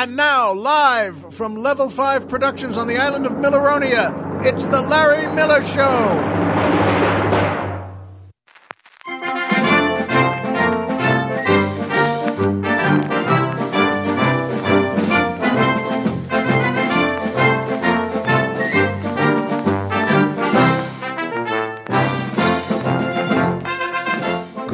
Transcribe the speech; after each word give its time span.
And 0.00 0.16
now, 0.16 0.54
live 0.54 1.34
from 1.34 1.56
Level 1.56 1.90
5 1.90 2.26
Productions 2.26 2.78
on 2.78 2.86
the 2.86 2.96
island 2.96 3.26
of 3.26 3.32
Milleronia, 3.32 4.42
it's 4.42 4.64
The 4.64 4.80
Larry 4.80 5.26
Miller 5.34 5.62
Show. 5.62 6.49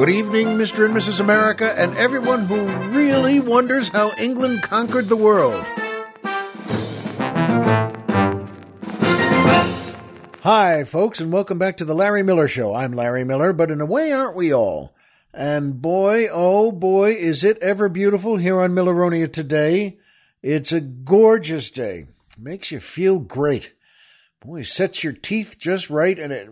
Good 0.07 0.15
evening, 0.15 0.47
Mr. 0.57 0.85
and 0.85 0.95
Mrs. 0.95 1.19
America, 1.19 1.77
and 1.77 1.93
everyone 1.97 2.45
who 2.45 2.65
really 2.95 3.41
wonders 3.41 3.89
how 3.89 4.13
England 4.17 4.61
conquered 4.63 5.09
the 5.09 5.17
world. 5.17 5.65
Hi, 10.43 10.85
folks, 10.85 11.19
and 11.19 11.29
welcome 11.29 11.59
back 11.59 11.75
to 11.75 11.83
the 11.83 11.93
Larry 11.93 12.23
Miller 12.23 12.47
Show. 12.47 12.73
I'm 12.73 12.93
Larry 12.93 13.25
Miller, 13.25 13.51
but 13.51 13.69
in 13.69 13.81
a 13.81 13.85
way, 13.85 14.13
aren't 14.13 14.37
we 14.37 14.53
all? 14.53 14.95
And 15.33 15.81
boy, 15.81 16.29
oh 16.31 16.71
boy, 16.71 17.11
is 17.11 17.43
it 17.43 17.57
ever 17.57 17.89
beautiful 17.89 18.37
here 18.37 18.61
on 18.61 18.71
Milleronia 18.71 19.29
today. 19.29 19.97
It's 20.41 20.71
a 20.71 20.79
gorgeous 20.79 21.69
day. 21.69 22.07
Makes 22.39 22.71
you 22.71 22.79
feel 22.79 23.19
great. 23.19 23.73
Boy, 24.39 24.61
sets 24.61 25.03
your 25.03 25.11
teeth 25.11 25.59
just 25.59 25.89
right, 25.89 26.17
and 26.17 26.31
it 26.31 26.49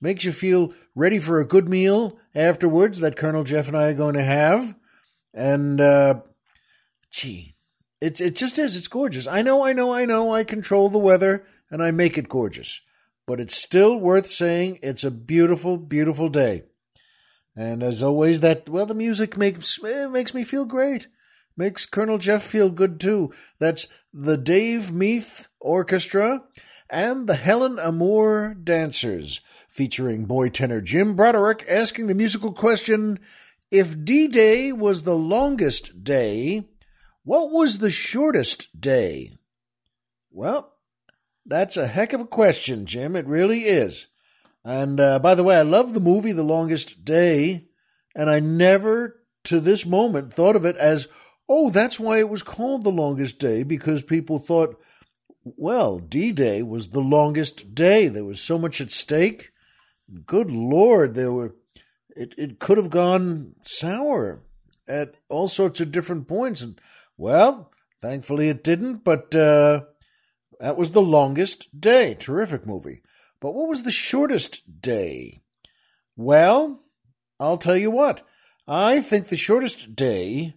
makes 0.00 0.24
you 0.24 0.30
feel 0.30 0.72
ready 0.94 1.18
for 1.18 1.40
a 1.40 1.44
good 1.44 1.68
meal 1.68 2.20
afterwards 2.34 3.00
that 3.00 3.16
Colonel 3.16 3.44
Jeff 3.44 3.68
and 3.68 3.76
I 3.76 3.88
are 3.88 3.94
going 3.94 4.14
to 4.14 4.24
have. 4.24 4.74
And, 5.34 5.80
uh, 5.80 6.20
gee, 7.10 7.54
it, 8.00 8.20
it 8.20 8.36
just 8.36 8.58
is. 8.58 8.76
It's 8.76 8.88
gorgeous. 8.88 9.26
I 9.26 9.42
know, 9.42 9.64
I 9.64 9.72
know, 9.72 9.92
I 9.92 10.04
know. 10.04 10.32
I 10.32 10.44
control 10.44 10.88
the 10.88 10.98
weather 10.98 11.46
and 11.70 11.82
I 11.82 11.90
make 11.90 12.18
it 12.18 12.28
gorgeous. 12.28 12.80
But 13.26 13.40
it's 13.40 13.56
still 13.56 13.96
worth 13.96 14.26
saying 14.26 14.80
it's 14.82 15.04
a 15.04 15.10
beautiful, 15.10 15.78
beautiful 15.78 16.28
day. 16.28 16.64
And 17.54 17.82
as 17.82 18.02
always, 18.02 18.40
that, 18.40 18.68
well, 18.68 18.86
the 18.86 18.94
music 18.94 19.36
makes, 19.36 19.80
makes 19.82 20.34
me 20.34 20.42
feel 20.42 20.64
great. 20.64 21.08
Makes 21.56 21.86
Colonel 21.86 22.18
Jeff 22.18 22.42
feel 22.42 22.70
good 22.70 22.98
too. 22.98 23.32
That's 23.58 23.86
the 24.12 24.38
Dave 24.38 24.90
Meath 24.90 25.48
Orchestra 25.60 26.44
and 26.92 27.26
the 27.26 27.36
Helen 27.36 27.78
Amour 27.78 28.54
Dancers 28.54 29.40
featuring 29.66 30.26
boy 30.26 30.50
tenor 30.50 30.82
Jim 30.82 31.16
Broderick 31.16 31.64
asking 31.68 32.06
the 32.06 32.14
musical 32.14 32.52
question 32.52 33.18
If 33.70 34.04
D 34.04 34.28
Day 34.28 34.70
was 34.70 35.02
the 35.02 35.16
longest 35.16 36.04
day, 36.04 36.68
what 37.24 37.50
was 37.50 37.78
the 37.78 37.90
shortest 37.90 38.78
day? 38.78 39.32
Well, 40.30 40.74
that's 41.46 41.78
a 41.78 41.86
heck 41.86 42.12
of 42.12 42.20
a 42.20 42.26
question, 42.26 42.84
Jim. 42.84 43.16
It 43.16 43.26
really 43.26 43.60
is. 43.60 44.08
And 44.64 45.00
uh, 45.00 45.18
by 45.18 45.34
the 45.34 45.42
way, 45.42 45.56
I 45.56 45.62
love 45.62 45.94
the 45.94 46.00
movie 46.00 46.32
The 46.32 46.44
Longest 46.44 47.04
Day, 47.04 47.68
and 48.14 48.30
I 48.30 48.38
never 48.38 49.24
to 49.44 49.58
this 49.58 49.84
moment 49.84 50.32
thought 50.32 50.54
of 50.54 50.64
it 50.64 50.76
as, 50.76 51.08
oh, 51.48 51.70
that's 51.70 51.98
why 51.98 52.18
it 52.18 52.28
was 52.28 52.44
called 52.44 52.84
The 52.84 52.90
Longest 52.90 53.40
Day, 53.40 53.62
because 53.64 54.02
people 54.02 54.38
thought, 54.38 54.76
well, 55.44 55.98
D 55.98 56.32
Day 56.32 56.62
was 56.62 56.88
the 56.88 57.00
longest 57.00 57.74
day. 57.74 58.08
There 58.08 58.24
was 58.24 58.40
so 58.40 58.58
much 58.58 58.80
at 58.80 58.90
stake 58.90 59.52
good 60.26 60.50
lord, 60.50 61.14
there 61.14 61.32
were 61.32 61.54
it, 62.14 62.34
it 62.36 62.58
could 62.58 62.76
have 62.76 62.90
gone 62.90 63.54
sour 63.62 64.42
at 64.86 65.14
all 65.28 65.48
sorts 65.48 65.80
of 65.80 65.92
different 65.92 66.28
points. 66.28 66.60
And 66.60 66.78
well, 67.16 67.70
thankfully 68.00 68.48
it 68.48 68.62
didn't, 68.62 69.04
but 69.04 69.34
uh, 69.34 69.82
that 70.60 70.76
was 70.76 70.90
the 70.90 71.02
longest 71.02 71.80
day. 71.80 72.14
Terrific 72.14 72.66
movie. 72.66 73.00
But 73.40 73.54
what 73.54 73.68
was 73.68 73.82
the 73.82 73.90
shortest 73.90 74.82
day? 74.82 75.40
Well, 76.16 76.82
I'll 77.40 77.58
tell 77.58 77.76
you 77.76 77.90
what. 77.90 78.26
I 78.68 79.00
think 79.00 79.28
the 79.28 79.36
shortest 79.36 79.96
day 79.96 80.54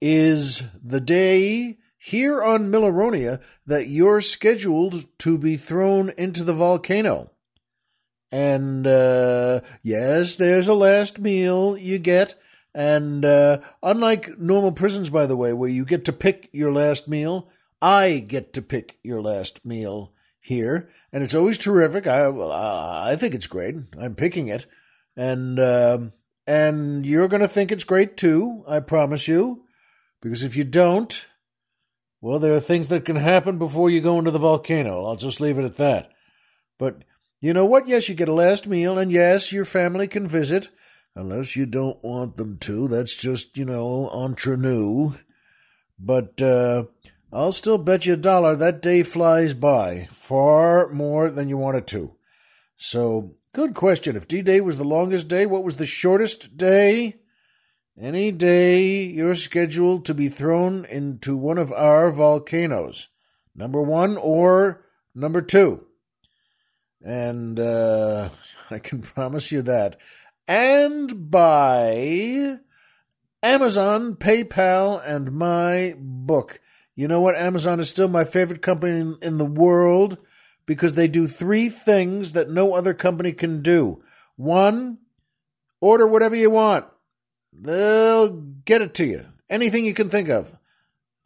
is 0.00 0.64
the 0.82 1.00
day 1.00 1.78
here 2.04 2.42
on 2.42 2.72
Milleronia 2.72 3.40
that 3.64 3.86
you're 3.86 4.20
scheduled 4.20 5.06
to 5.18 5.38
be 5.38 5.56
thrown 5.56 6.10
into 6.18 6.42
the 6.42 6.52
volcano. 6.52 7.30
And 8.32 8.84
uh, 8.86 9.60
yes, 9.82 10.34
there's 10.34 10.66
a 10.66 10.74
last 10.74 11.20
meal 11.20 11.76
you 11.76 11.98
get. 11.98 12.34
And 12.74 13.24
uh, 13.24 13.58
unlike 13.82 14.36
normal 14.38 14.72
prisons, 14.72 15.10
by 15.10 15.26
the 15.26 15.36
way, 15.36 15.52
where 15.52 15.68
you 15.68 15.84
get 15.84 16.04
to 16.06 16.12
pick 16.12 16.48
your 16.52 16.72
last 16.72 17.06
meal, 17.06 17.48
I 17.80 18.18
get 18.18 18.52
to 18.54 18.62
pick 18.62 18.98
your 19.04 19.20
last 19.20 19.64
meal 19.64 20.12
here, 20.40 20.88
and 21.12 21.22
it's 21.22 21.34
always 21.34 21.58
terrific. 21.58 22.06
I 22.06 22.26
I 22.26 23.16
think 23.16 23.34
it's 23.34 23.46
great. 23.46 23.74
I'm 24.00 24.14
picking 24.14 24.48
it, 24.48 24.66
and 25.16 25.58
uh, 25.58 25.98
and 26.46 27.04
you're 27.04 27.28
to 27.28 27.46
think 27.46 27.70
it's 27.70 27.84
great 27.84 28.16
too. 28.16 28.64
I 28.66 28.80
promise 28.80 29.28
you, 29.28 29.64
because 30.22 30.42
if 30.42 30.56
you 30.56 30.64
don't, 30.64 31.26
well, 32.22 32.38
there 32.38 32.54
are 32.54 32.60
things 32.60 32.86
that 32.88 33.04
can 33.04 33.16
happen 33.16 33.58
before 33.58 33.90
you 33.90 34.00
go 34.00 34.16
into 34.16 34.30
the 34.30 34.38
volcano. 34.38 35.04
I'll 35.04 35.16
just 35.16 35.40
leave 35.40 35.58
it 35.58 35.64
at 35.64 35.76
that. 35.76 36.12
But 36.78 37.02
you 37.40 37.52
know 37.52 37.66
what? 37.66 37.88
Yes, 37.88 38.08
you 38.08 38.14
get 38.14 38.28
a 38.28 38.32
last 38.32 38.68
meal, 38.68 38.96
and 38.96 39.10
yes, 39.10 39.52
your 39.52 39.64
family 39.64 40.06
can 40.06 40.28
visit, 40.28 40.68
unless 41.16 41.56
you 41.56 41.66
don't 41.66 42.02
want 42.04 42.36
them 42.36 42.58
to. 42.58 42.86
That's 42.86 43.16
just, 43.16 43.58
you 43.58 43.64
know, 43.64 44.08
entre 44.10 44.56
nous. 44.56 45.14
But 45.98 46.40
uh, 46.40 46.84
I'll 47.32 47.52
still 47.52 47.76
bet 47.76 48.06
you 48.06 48.14
a 48.14 48.16
dollar 48.16 48.54
that 48.54 48.82
day 48.82 49.02
flies 49.02 49.52
by 49.52 50.08
far 50.12 50.92
more 50.92 51.28
than 51.28 51.48
you 51.48 51.56
want 51.56 51.76
it 51.76 51.88
to. 51.88 52.14
So, 52.76 53.34
good 53.52 53.74
question. 53.74 54.14
If 54.14 54.28
D 54.28 54.42
Day 54.42 54.60
was 54.60 54.78
the 54.78 54.84
longest 54.84 55.26
day, 55.26 55.44
what 55.44 55.64
was 55.64 55.76
the 55.76 55.86
shortest 55.86 56.56
day? 56.56 57.21
Any 58.00 58.32
day 58.32 59.02
you're 59.04 59.34
scheduled 59.34 60.06
to 60.06 60.14
be 60.14 60.28
thrown 60.28 60.86
into 60.86 61.36
one 61.36 61.58
of 61.58 61.72
our 61.72 62.10
volcanoes. 62.10 63.08
Number 63.54 63.82
one 63.82 64.16
or 64.16 64.86
number 65.14 65.42
two. 65.42 65.84
And 67.04 67.60
uh, 67.60 68.30
I 68.70 68.78
can 68.78 69.02
promise 69.02 69.52
you 69.52 69.60
that. 69.62 69.98
And 70.48 71.30
by 71.30 72.58
Amazon, 73.42 74.14
PayPal, 74.14 75.02
and 75.04 75.32
my 75.32 75.94
book. 75.98 76.60
You 76.94 77.08
know 77.08 77.20
what? 77.20 77.34
Amazon 77.34 77.80
is 77.80 77.90
still 77.90 78.08
my 78.08 78.24
favorite 78.24 78.62
company 78.62 79.00
in, 79.00 79.18
in 79.20 79.38
the 79.38 79.44
world 79.44 80.18
because 80.64 80.94
they 80.94 81.08
do 81.08 81.26
three 81.26 81.68
things 81.68 82.32
that 82.32 82.50
no 82.50 82.74
other 82.74 82.94
company 82.94 83.32
can 83.32 83.60
do. 83.60 84.02
One, 84.36 84.98
order 85.80 86.06
whatever 86.06 86.36
you 86.36 86.50
want. 86.50 86.86
They'll 87.52 88.30
get 88.64 88.82
it 88.82 88.94
to 88.94 89.04
you. 89.04 89.26
Anything 89.48 89.84
you 89.84 89.94
can 89.94 90.08
think 90.08 90.28
of. 90.28 90.56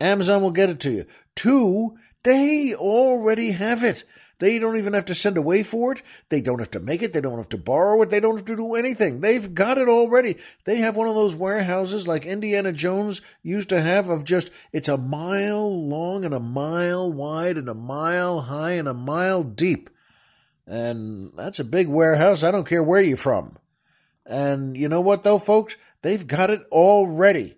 Amazon 0.00 0.42
will 0.42 0.50
get 0.50 0.70
it 0.70 0.80
to 0.80 0.90
you. 0.90 1.06
Two, 1.34 1.96
they 2.24 2.74
already 2.74 3.52
have 3.52 3.82
it. 3.84 4.04
They 4.38 4.58
don't 4.58 4.76
even 4.76 4.92
have 4.92 5.06
to 5.06 5.14
send 5.14 5.38
away 5.38 5.62
for 5.62 5.92
it. 5.92 6.02
They 6.28 6.42
don't 6.42 6.58
have 6.58 6.72
to 6.72 6.80
make 6.80 7.02
it. 7.02 7.14
They 7.14 7.22
don't 7.22 7.38
have 7.38 7.48
to 7.50 7.58
borrow 7.58 8.02
it. 8.02 8.10
They 8.10 8.20
don't 8.20 8.36
have 8.36 8.44
to 8.46 8.56
do 8.56 8.74
anything. 8.74 9.20
They've 9.20 9.54
got 9.54 9.78
it 9.78 9.88
already. 9.88 10.36
They 10.64 10.76
have 10.76 10.94
one 10.94 11.08
of 11.08 11.14
those 11.14 11.34
warehouses 11.34 12.06
like 12.06 12.26
Indiana 12.26 12.72
Jones 12.72 13.22
used 13.42 13.70
to 13.70 13.80
have 13.80 14.10
of 14.10 14.24
just, 14.24 14.50
it's 14.72 14.88
a 14.88 14.98
mile 14.98 15.88
long 15.88 16.26
and 16.26 16.34
a 16.34 16.40
mile 16.40 17.10
wide 17.10 17.56
and 17.56 17.68
a 17.68 17.74
mile 17.74 18.42
high 18.42 18.72
and 18.72 18.88
a 18.88 18.94
mile 18.94 19.42
deep. 19.42 19.88
And 20.66 21.32
that's 21.34 21.58
a 21.58 21.64
big 21.64 21.88
warehouse. 21.88 22.42
I 22.42 22.50
don't 22.50 22.68
care 22.68 22.82
where 22.82 23.00
you're 23.00 23.16
from. 23.16 23.56
And 24.26 24.76
you 24.76 24.88
know 24.88 25.00
what 25.00 25.22
though, 25.22 25.38
folks? 25.38 25.76
They've 26.06 26.24
got 26.24 26.50
it 26.50 26.62
all 26.70 27.08
ready 27.08 27.56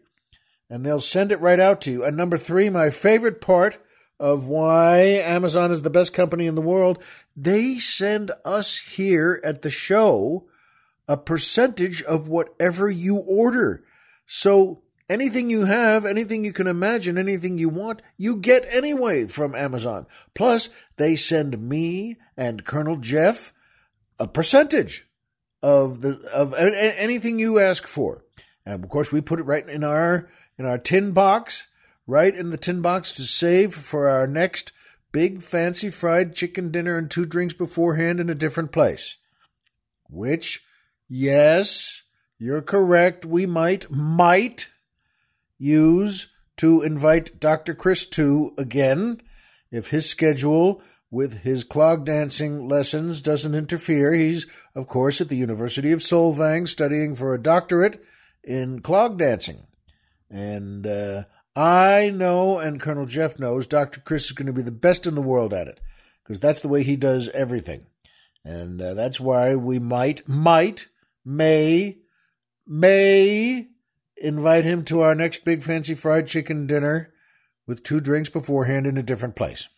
And 0.70 0.82
they'll 0.82 1.00
send 1.00 1.32
it 1.32 1.40
right 1.40 1.60
out 1.60 1.82
to 1.82 1.90
you. 1.90 2.02
And 2.02 2.16
number 2.16 2.38
three, 2.38 2.70
my 2.70 2.88
favorite 2.88 3.42
part, 3.42 3.76
of 4.18 4.46
why 4.46 5.00
Amazon 5.00 5.70
is 5.70 5.82
the 5.82 5.90
best 5.90 6.14
company 6.14 6.46
in 6.46 6.54
the 6.54 6.62
world, 6.62 6.98
they 7.36 7.78
send 7.78 8.30
us 8.46 8.78
here 8.78 9.38
at 9.44 9.60
the 9.60 9.68
show 9.68 10.48
a 11.06 11.18
percentage 11.18 12.02
of 12.02 12.28
whatever 12.28 12.88
you 12.88 13.16
order. 13.16 13.84
So 14.24 14.80
anything 15.10 15.50
you 15.50 15.66
have, 15.66 16.06
anything 16.06 16.42
you 16.42 16.54
can 16.54 16.68
imagine, 16.68 17.18
anything 17.18 17.58
you 17.58 17.68
want, 17.68 18.00
you 18.16 18.34
get 18.36 18.66
anyway 18.70 19.26
from 19.26 19.54
Amazon. 19.54 20.06
Plus, 20.32 20.70
they 20.96 21.16
send 21.16 21.68
me 21.68 22.16
and 22.34 22.64
Colonel 22.64 22.96
Jeff 22.96 23.52
a 24.18 24.26
percentage 24.26 25.07
of 25.62 26.00
the 26.00 26.20
of 26.34 26.54
anything 26.54 27.38
you 27.38 27.58
ask 27.58 27.86
for. 27.86 28.24
And 28.64 28.82
of 28.82 28.90
course, 28.90 29.12
we 29.12 29.20
put 29.20 29.40
it 29.40 29.44
right 29.44 29.68
in 29.68 29.84
our 29.84 30.28
in 30.58 30.66
our 30.66 30.78
tin 30.78 31.12
box 31.12 31.68
right 32.08 32.34
in 32.34 32.50
the 32.50 32.56
tin 32.56 32.80
box 32.80 33.12
to 33.12 33.22
save 33.22 33.74
for 33.74 34.08
our 34.08 34.26
next 34.26 34.72
big 35.12 35.42
fancy 35.42 35.90
fried 35.90 36.34
chicken 36.34 36.72
dinner 36.72 36.96
and 36.96 37.08
two 37.08 37.26
drinks 37.26 37.54
beforehand 37.54 38.18
in 38.18 38.30
a 38.30 38.34
different 38.34 38.72
place. 38.72 39.18
Which, 40.08 40.64
yes, 41.06 42.02
you're 42.38 42.62
correct, 42.62 43.26
we 43.26 43.44
might, 43.44 43.90
might 43.90 44.70
use 45.58 46.28
to 46.56 46.82
invite 46.82 47.38
Dr. 47.38 47.74
Chris 47.74 48.06
to 48.06 48.54
again 48.56 49.20
if 49.70 49.88
his 49.88 50.08
schedule 50.08 50.80
with 51.10 51.42
his 51.42 51.64
clog 51.64 52.04
dancing 52.04 52.68
lessons 52.68 53.22
doesn't 53.22 53.54
interfere. 53.54 54.12
He's, 54.12 54.46
of 54.74 54.86
course, 54.86 55.20
at 55.20 55.28
the 55.28 55.36
University 55.36 55.92
of 55.92 56.00
Solvang 56.00 56.68
studying 56.68 57.14
for 57.14 57.34
a 57.34 57.42
doctorate 57.42 58.02
in 58.44 58.80
clog 58.80 59.18
dancing. 59.18 59.66
And 60.30 60.86
uh, 60.86 61.24
I 61.56 62.10
know, 62.10 62.58
and 62.58 62.80
Colonel 62.80 63.06
Jeff 63.06 63.38
knows, 63.38 63.66
Dr. 63.66 64.00
Chris 64.00 64.26
is 64.26 64.32
going 64.32 64.46
to 64.46 64.52
be 64.52 64.62
the 64.62 64.70
best 64.70 65.06
in 65.06 65.14
the 65.14 65.22
world 65.22 65.54
at 65.54 65.68
it 65.68 65.80
because 66.22 66.40
that's 66.40 66.60
the 66.60 66.68
way 66.68 66.82
he 66.82 66.96
does 66.96 67.28
everything. 67.30 67.86
And 68.44 68.80
uh, 68.80 68.94
that's 68.94 69.18
why 69.18 69.54
we 69.54 69.78
might, 69.78 70.28
might, 70.28 70.88
may, 71.24 71.96
may 72.66 73.68
invite 74.16 74.64
him 74.64 74.84
to 74.84 75.00
our 75.00 75.14
next 75.14 75.44
big 75.44 75.62
fancy 75.62 75.94
fried 75.94 76.26
chicken 76.26 76.66
dinner 76.66 77.12
with 77.66 77.82
two 77.82 78.00
drinks 78.00 78.30
beforehand 78.30 78.86
in 78.86 78.96
a 78.96 79.02
different 79.02 79.36
place. 79.36 79.68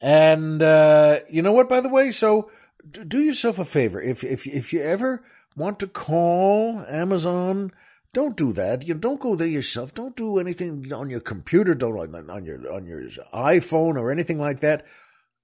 And 0.00 0.62
uh, 0.62 1.20
you 1.28 1.42
know 1.42 1.52
what? 1.52 1.68
By 1.68 1.80
the 1.80 1.88
way, 1.88 2.10
so 2.10 2.50
do 2.90 3.20
yourself 3.20 3.58
a 3.58 3.64
favor. 3.64 4.00
If 4.00 4.24
if 4.24 4.46
if 4.46 4.72
you 4.72 4.82
ever 4.82 5.22
want 5.56 5.78
to 5.80 5.86
call 5.86 6.84
Amazon, 6.88 7.72
don't 8.12 8.36
do 8.36 8.52
that. 8.54 8.86
You 8.86 8.94
don't 8.94 9.20
go 9.20 9.36
there 9.36 9.46
yourself. 9.46 9.94
Don't 9.94 10.16
do 10.16 10.38
anything 10.38 10.90
on 10.92 11.10
your 11.10 11.20
computer. 11.20 11.74
Don't 11.74 12.14
on 12.14 12.44
your 12.44 12.72
on 12.72 12.86
your 12.86 13.02
iPhone 13.34 13.96
or 13.96 14.10
anything 14.10 14.40
like 14.40 14.60
that. 14.60 14.86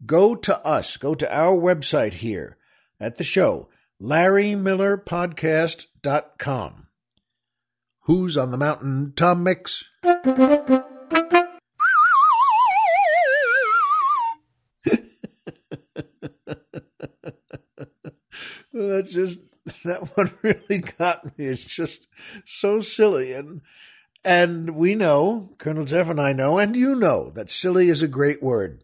Go 0.05 0.35
to 0.35 0.67
us. 0.67 0.97
Go 0.97 1.15
to 1.15 1.33
our 1.35 1.57
website 1.57 2.15
here 2.15 2.57
at 2.99 3.17
the 3.17 3.25
show, 3.25 3.69
LarryMillerPodcast.com. 4.01 6.87
Who's 8.01 8.37
on 8.37 8.51
the 8.53 8.59
mountain? 8.59 9.13
Tom 9.17 9.43
Mix. 9.43 9.83
That's 18.77 19.13
just 19.13 19.39
that 19.85 20.17
one 20.17 20.33
really 20.43 20.79
got 20.99 21.39
me. 21.39 21.47
It's 21.47 21.65
just 21.65 22.07
so 22.45 22.81
silly 22.81 23.33
and 23.33 23.63
and 24.25 24.75
we 24.75 24.97
know, 24.97 25.51
Colonel 25.59 25.85
Jeff 25.85 26.09
and 26.09 26.21
I 26.21 26.33
know, 26.33 26.59
and 26.59 26.75
you 26.75 26.97
know 26.97 27.31
that 27.31 27.49
silly 27.49 27.89
is 27.89 28.03
a 28.03 28.09
great 28.09 28.43
word. 28.43 28.83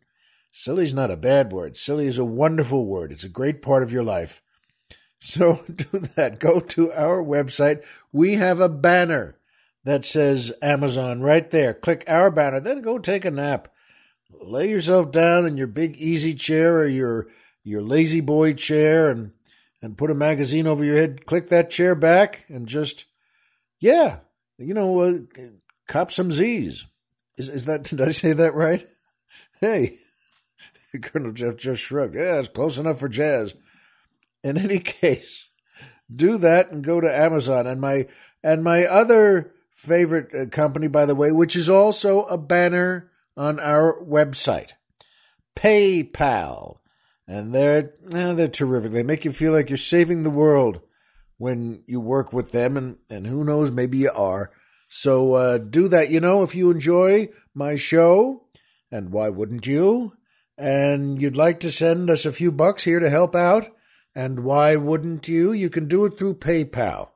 Silly's 0.53 0.94
not 0.94 1.11
a 1.11 1.17
bad 1.17 1.53
word. 1.53 1.77
Silly 1.77 2.06
is 2.06 2.17
a 2.19 2.25
wonderful 2.25 2.87
word. 2.87 3.11
It's 3.11 3.25
a 3.25 3.29
great 3.29 3.61
part 3.61 3.83
of 3.83 3.91
your 3.91 4.05
life. 4.05 4.41
So 5.19 5.65
do 5.75 6.09
that. 6.15 6.39
Go 6.39 6.61
to 6.61 6.93
our 6.93 7.25
website. 7.25 7.83
We 8.12 8.35
have 8.35 8.61
a 8.61 8.69
banner 8.69 9.39
that 9.83 10.05
says 10.05 10.53
Amazon 10.62 11.23
right 11.23 11.50
there. 11.50 11.75
Click 11.75 12.05
our 12.06 12.31
banner. 12.31 12.61
Then 12.61 12.81
go 12.81 12.99
take 12.99 13.25
a 13.25 13.31
nap. 13.31 13.67
Lay 14.31 14.71
yourself 14.71 15.11
down 15.11 15.44
in 15.44 15.56
your 15.56 15.67
big 15.67 15.97
easy 15.97 16.35
chair 16.35 16.79
or 16.79 16.87
your 16.87 17.27
your 17.65 17.83
lazy 17.83 18.21
boy 18.21 18.53
chair 18.53 19.11
and 19.11 19.33
and 19.82 19.99
put 19.99 20.11
a 20.11 20.14
magazine 20.14 20.67
over 20.67 20.84
your 20.84 20.96
head, 20.96 21.26
click 21.26 21.49
that 21.49 21.69
chair 21.69 21.94
back, 21.94 22.44
and 22.49 22.67
just, 22.69 23.06
yeah, 23.81 24.20
you 24.56 24.73
know, 24.73 25.00
uh, 25.00 25.19
cop 25.88 26.12
some 26.12 26.31
Z's. 26.31 26.87
Is 27.37 27.49
is 27.49 27.64
that? 27.64 27.82
Did 27.82 28.00
I 28.00 28.12
say 28.12 28.32
that 28.32 28.55
right? 28.55 28.88
Hey, 29.61 29.99
Colonel 31.02 31.32
Jeff 31.32 31.56
just 31.56 31.82
shrugged. 31.82 32.14
Yeah, 32.14 32.38
it's 32.38 32.49
close 32.49 32.79
enough 32.79 33.00
for 33.00 33.08
jazz. 33.08 33.55
In 34.44 34.56
any 34.56 34.79
case, 34.81 35.49
do 36.14 36.38
that 36.38 36.70
and 36.70 36.84
go 36.84 37.00
to 37.00 37.14
Amazon. 37.14 37.67
And 37.67 37.81
my 37.81 38.06
and 38.43 38.62
my 38.62 38.84
other 38.84 39.52
favorite 39.75 40.29
uh, 40.34 40.46
company, 40.46 40.88
by 40.88 41.06
the 41.06 41.14
way, 41.14 41.32
which 41.32 41.56
is 41.56 41.69
also 41.69 42.25
a 42.25 42.38
banner 42.38 43.11
on 43.37 43.58
our 43.58 44.00
website, 44.05 44.70
PayPal 45.56 46.79
and 47.26 47.54
they're 47.54 47.94
eh, 48.12 48.32
they're 48.34 48.48
terrific. 48.48 48.92
They 48.92 49.02
make 49.02 49.24
you 49.24 49.32
feel 49.32 49.52
like 49.52 49.70
you're 49.70 49.76
saving 49.76 50.22
the 50.22 50.30
world 50.30 50.80
when 51.38 51.82
you 51.86 52.00
work 52.00 52.32
with 52.32 52.52
them, 52.52 52.76
and 52.76 52.96
and 53.08 53.26
who 53.26 53.44
knows, 53.44 53.70
maybe 53.70 53.98
you 53.98 54.10
are. 54.10 54.50
So 54.88 55.34
uh, 55.34 55.58
do 55.58 55.88
that. 55.88 56.10
You 56.10 56.20
know, 56.20 56.42
if 56.42 56.54
you 56.54 56.70
enjoy 56.70 57.28
my 57.54 57.76
show, 57.76 58.44
and 58.90 59.10
why 59.10 59.30
wouldn't 59.30 59.66
you? 59.66 60.14
And 60.58 61.20
you'd 61.20 61.36
like 61.36 61.60
to 61.60 61.72
send 61.72 62.10
us 62.10 62.26
a 62.26 62.32
few 62.32 62.52
bucks 62.52 62.84
here 62.84 63.00
to 63.00 63.10
help 63.10 63.34
out, 63.34 63.69
and 64.14 64.44
why 64.44 64.76
wouldn't 64.76 65.28
you? 65.28 65.52
You 65.52 65.70
can 65.70 65.88
do 65.88 66.04
it 66.04 66.19
through 66.19 66.34
PayPal. 66.34 67.08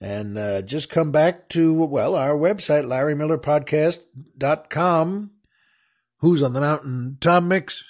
And 0.00 0.38
uh, 0.38 0.62
just 0.62 0.90
come 0.90 1.10
back 1.10 1.48
to, 1.48 1.74
well, 1.74 2.14
our 2.14 2.36
website, 2.36 2.84
LarryMillerPodcast.com. 2.84 5.30
Who's 6.20 6.42
on 6.42 6.52
the 6.52 6.60
mountain? 6.60 7.16
Tom 7.20 7.48
Mix. 7.48 7.82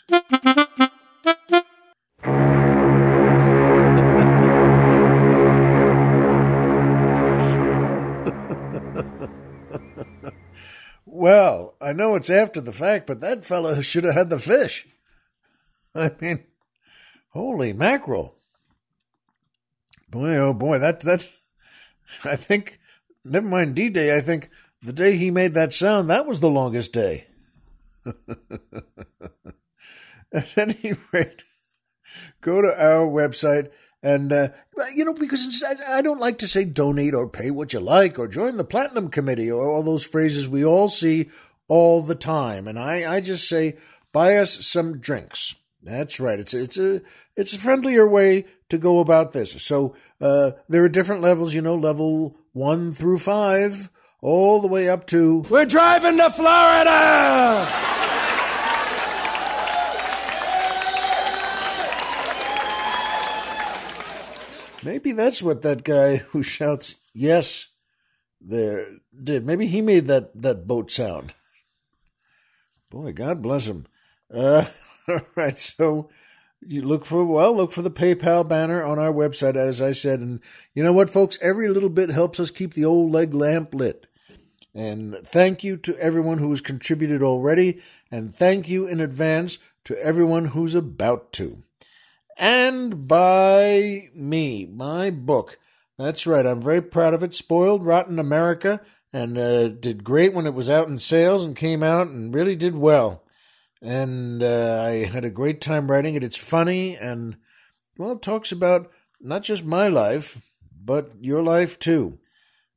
Well, 11.19 11.75
I 11.81 11.95
know 11.95 12.15
it's 12.15 12.31
after 12.31 12.61
the 12.61 12.73
fact, 12.73 13.09
but 13.09 13.21
that 13.23 13.45
fellow 13.45 13.81
should 13.83 14.05
have 14.05 14.15
had 14.15 14.31
the 14.31 14.39
fish. 14.39 14.87
I 15.93 16.13
mean, 16.21 16.45
holy 17.31 17.73
mackerel. 17.73 18.37
Boy, 20.09 20.37
oh 20.37 20.55
boy, 20.55 20.79
that, 20.79 21.01
that, 21.01 21.29
I 22.25 22.37
think, 22.37 22.79
never 23.25 23.49
mind 23.49 23.75
D 23.75 23.89
Day, 23.89 24.17
I 24.17 24.21
think 24.21 24.49
the 24.81 24.93
day 24.93 25.17
he 25.17 25.33
made 25.33 25.55
that 25.55 25.75
sound, 25.75 26.09
that 26.09 26.25
was 26.25 26.39
the 26.39 26.49
longest 26.49 26.93
day. 26.93 27.27
At 30.33 30.57
any 30.57 30.95
rate, 31.11 31.43
go 32.43 32.63
to 32.63 32.69
our 32.69 33.09
website 33.09 33.73
and, 34.03 34.33
uh, 34.33 34.49
you 34.95 35.05
know, 35.05 35.15
because 35.15 35.63
I 35.89 36.03
don't 36.03 36.21
like 36.21 36.39
to 36.39 36.49
say 36.49 36.65
donate 36.65 37.15
or 37.15 37.29
pay 37.29 37.51
what 37.51 37.73
you 37.73 37.81
like 37.81 38.19
or 38.19 38.29
join 38.29 38.57
the 38.57 38.65
platinum 38.65 39.09
committee 39.09 39.51
or 39.51 39.69
all 39.69 39.83
those 39.83 40.05
phrases 40.05 40.49
we 40.49 40.65
all 40.65 40.89
see 40.89 41.29
all 41.67 42.03
the 42.03 42.15
time. 42.15 42.69
And 42.69 42.79
I, 42.79 43.17
I 43.17 43.21
just 43.21 43.49
say, 43.49 43.77
buy 44.13 44.37
us 44.37 44.65
some 44.67 44.99
drinks. 44.99 45.57
That's 45.83 46.21
right. 46.21 46.39
It's, 46.39 46.55
it's 46.55 46.79
a, 46.79 47.03
it's 47.37 47.55
a 47.55 47.59
friendlier 47.59 48.09
way 48.09 48.47
to 48.69 48.79
go 48.79 49.01
about 49.01 49.33
this. 49.33 49.61
So, 49.63 49.97
uh, 50.21 50.53
there 50.69 50.85
are 50.85 50.89
different 50.89 51.23
levels, 51.23 51.55
you 51.55 51.63
know, 51.63 51.77
level 51.77 52.37
one 52.53 52.93
through 52.93 53.19
five, 53.19 53.91
all 54.21 54.61
the 54.61 54.69
way 54.69 54.89
up 54.89 55.07
to, 55.09 55.45
we're 55.49 55.65
driving 55.65 56.19
to 56.19 56.31
Florida! 56.31 58.08
Maybe 64.83 65.13
that's 65.13 65.43
what 65.43 65.63
that 65.63 65.85
guy 65.85 66.19
who 66.19 66.43
shouts 66.43 66.97
yes 67.13 67.69
there 68.41 68.99
did. 69.23 69.45
Maybe 69.45 69.67
he 69.67 69.81
made 69.81 70.07
that, 70.07 70.41
that 70.41 70.67
boat 70.67 70.91
sound. 70.91 71.35
Boy, 72.91 73.13
God 73.13 73.43
bless 73.43 73.67
him. 73.67 73.87
Uh, 74.33 74.67
all 75.09 75.21
right, 75.35 75.59
so 75.59 76.09
you 76.61 76.83
look 76.83 77.05
for 77.05 77.25
well, 77.25 77.55
look 77.55 77.73
for 77.73 77.83
the 77.83 77.91
PayPal 77.91 78.49
banner 78.49 78.85
on 78.85 78.99
our 78.99 79.13
website, 79.13 79.57
as 79.57 79.83
I 79.83 79.93
said, 79.93 80.21
and 80.21 80.41
you 80.75 80.83
know 80.83 80.93
what, 80.93 81.11
folks, 81.11 81.39
every 81.41 81.69
little 81.69 81.91
bit 81.91 82.11
helps 82.11 82.41
us 82.41 82.51
keep 82.51 82.75
the 82.75 82.85
old 82.85 83.13
leg 83.13 83.35
lamp 83.35 83.75
lit. 83.75 84.07
And 84.75 85.17
thank 85.25 85.65
you 85.65 85.77
to 85.79 85.99
everyone 85.99 86.39
who 86.39 86.51
has 86.51 86.61
contributed 86.61 87.23
already, 87.23 87.81
and 88.11 88.35
thank 88.35 88.69
you 88.69 88.87
in 88.87 89.01
advance 89.01 89.59
to 89.85 89.99
everyone 89.99 90.47
who's 90.47 90.75
about 90.75 91.33
to 91.35 91.63
and 92.39 93.07
by 93.07 94.09
me, 94.15 94.67
my 94.67 95.11
book. 95.11 95.59
That's 95.99 96.27
right, 96.27 96.47
I'm 96.47 96.63
very 96.63 96.81
proud 96.81 97.13
of 97.13 97.23
it. 97.23 97.35
Spoiled 97.35 97.85
Rotten 97.85 98.19
America, 98.19 98.81
and 99.13 99.39
uh, 99.39 99.69
did 99.69 100.05
great 100.05 100.35
when 100.35 100.47
it 100.47 100.55
was 100.55 100.69
out 100.69 100.89
in 100.89 100.99
sales 100.99 101.43
and 101.43 101.57
came 101.57 101.83
out 101.83 102.09
and 102.09 102.35
really 102.35 102.57
did 102.57 102.77
well. 102.77 103.25
And 103.81 104.43
uh, 104.43 104.83
I 104.85 105.05
had 105.05 105.25
a 105.25 105.31
great 105.31 105.61
time 105.61 105.91
writing 105.91 106.15
it. 106.15 106.25
It's 106.25 106.37
funny 106.37 106.97
and, 106.97 107.37
well, 107.97 108.13
it 108.13 108.23
talks 108.23 108.53
about 108.53 108.91
not 109.21 109.43
just 109.43 109.65
my 109.65 109.89
life, 109.89 110.43
but 110.85 111.13
your 111.21 111.43
life 111.43 111.79
too. 111.79 112.19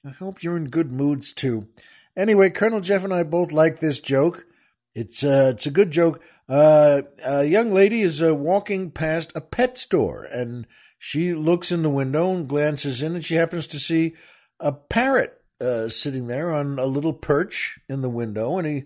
I 0.05 0.11
hope 0.11 0.43
you're 0.43 0.57
in 0.57 0.71
good 0.71 0.93
moods 0.93 1.33
too. 1.33 1.69
Anyway, 2.17 2.51
Colonel 2.51 2.81
Jeff 2.81 3.05
and 3.05 3.13
I 3.13 3.23
both 3.25 3.53
like 3.53 3.81
this 3.81 4.01
joke. 4.01 4.47
It's 4.95 5.23
uh, 5.25 5.53
it's 5.55 5.67
a 5.67 5.71
good 5.71 5.91
joke. 5.91 6.21
Uh, 6.49 7.03
a 7.25 7.45
young 7.45 7.73
lady 7.73 8.01
is 8.03 8.23
uh, 8.23 8.35
walking 8.35 8.91
past 8.91 9.33
a 9.35 9.41
pet 9.41 9.77
store, 9.77 10.25
and 10.25 10.67
she 10.99 11.35
looks 11.35 11.73
in 11.73 11.83
the 11.83 11.91
window 11.91 12.33
and 12.33 12.49
glances 12.49 13.03
in, 13.03 13.17
and 13.17 13.25
she 13.25 13.35
happens 13.35 13.67
to 13.67 13.81
see 13.81 14.15
a 14.61 14.73
parrot 14.73 15.35
uh, 15.61 15.89
sitting 15.89 16.29
there 16.29 16.53
on 16.55 16.79
a 16.79 16.87
little 16.87 17.13
perch 17.13 17.79
in 17.89 18.01
the 18.01 18.09
window, 18.09 18.57
and 18.59 18.67
he 18.67 18.85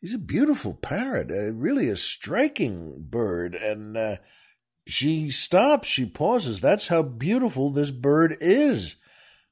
he's 0.00 0.14
a 0.14 0.18
beautiful 0.18 0.74
parrot, 0.74 1.30
uh, 1.30 1.52
really 1.52 1.88
a 1.88 1.96
striking 1.96 2.94
bird, 2.98 3.54
and 3.54 3.96
uh, 3.96 4.16
she 4.86 5.30
stops, 5.30 5.88
she 5.88 6.06
pauses. 6.06 6.60
That's 6.60 6.88
how 6.88 7.02
beautiful 7.02 7.70
this 7.70 7.90
bird 7.90 8.36
is. 8.40 8.96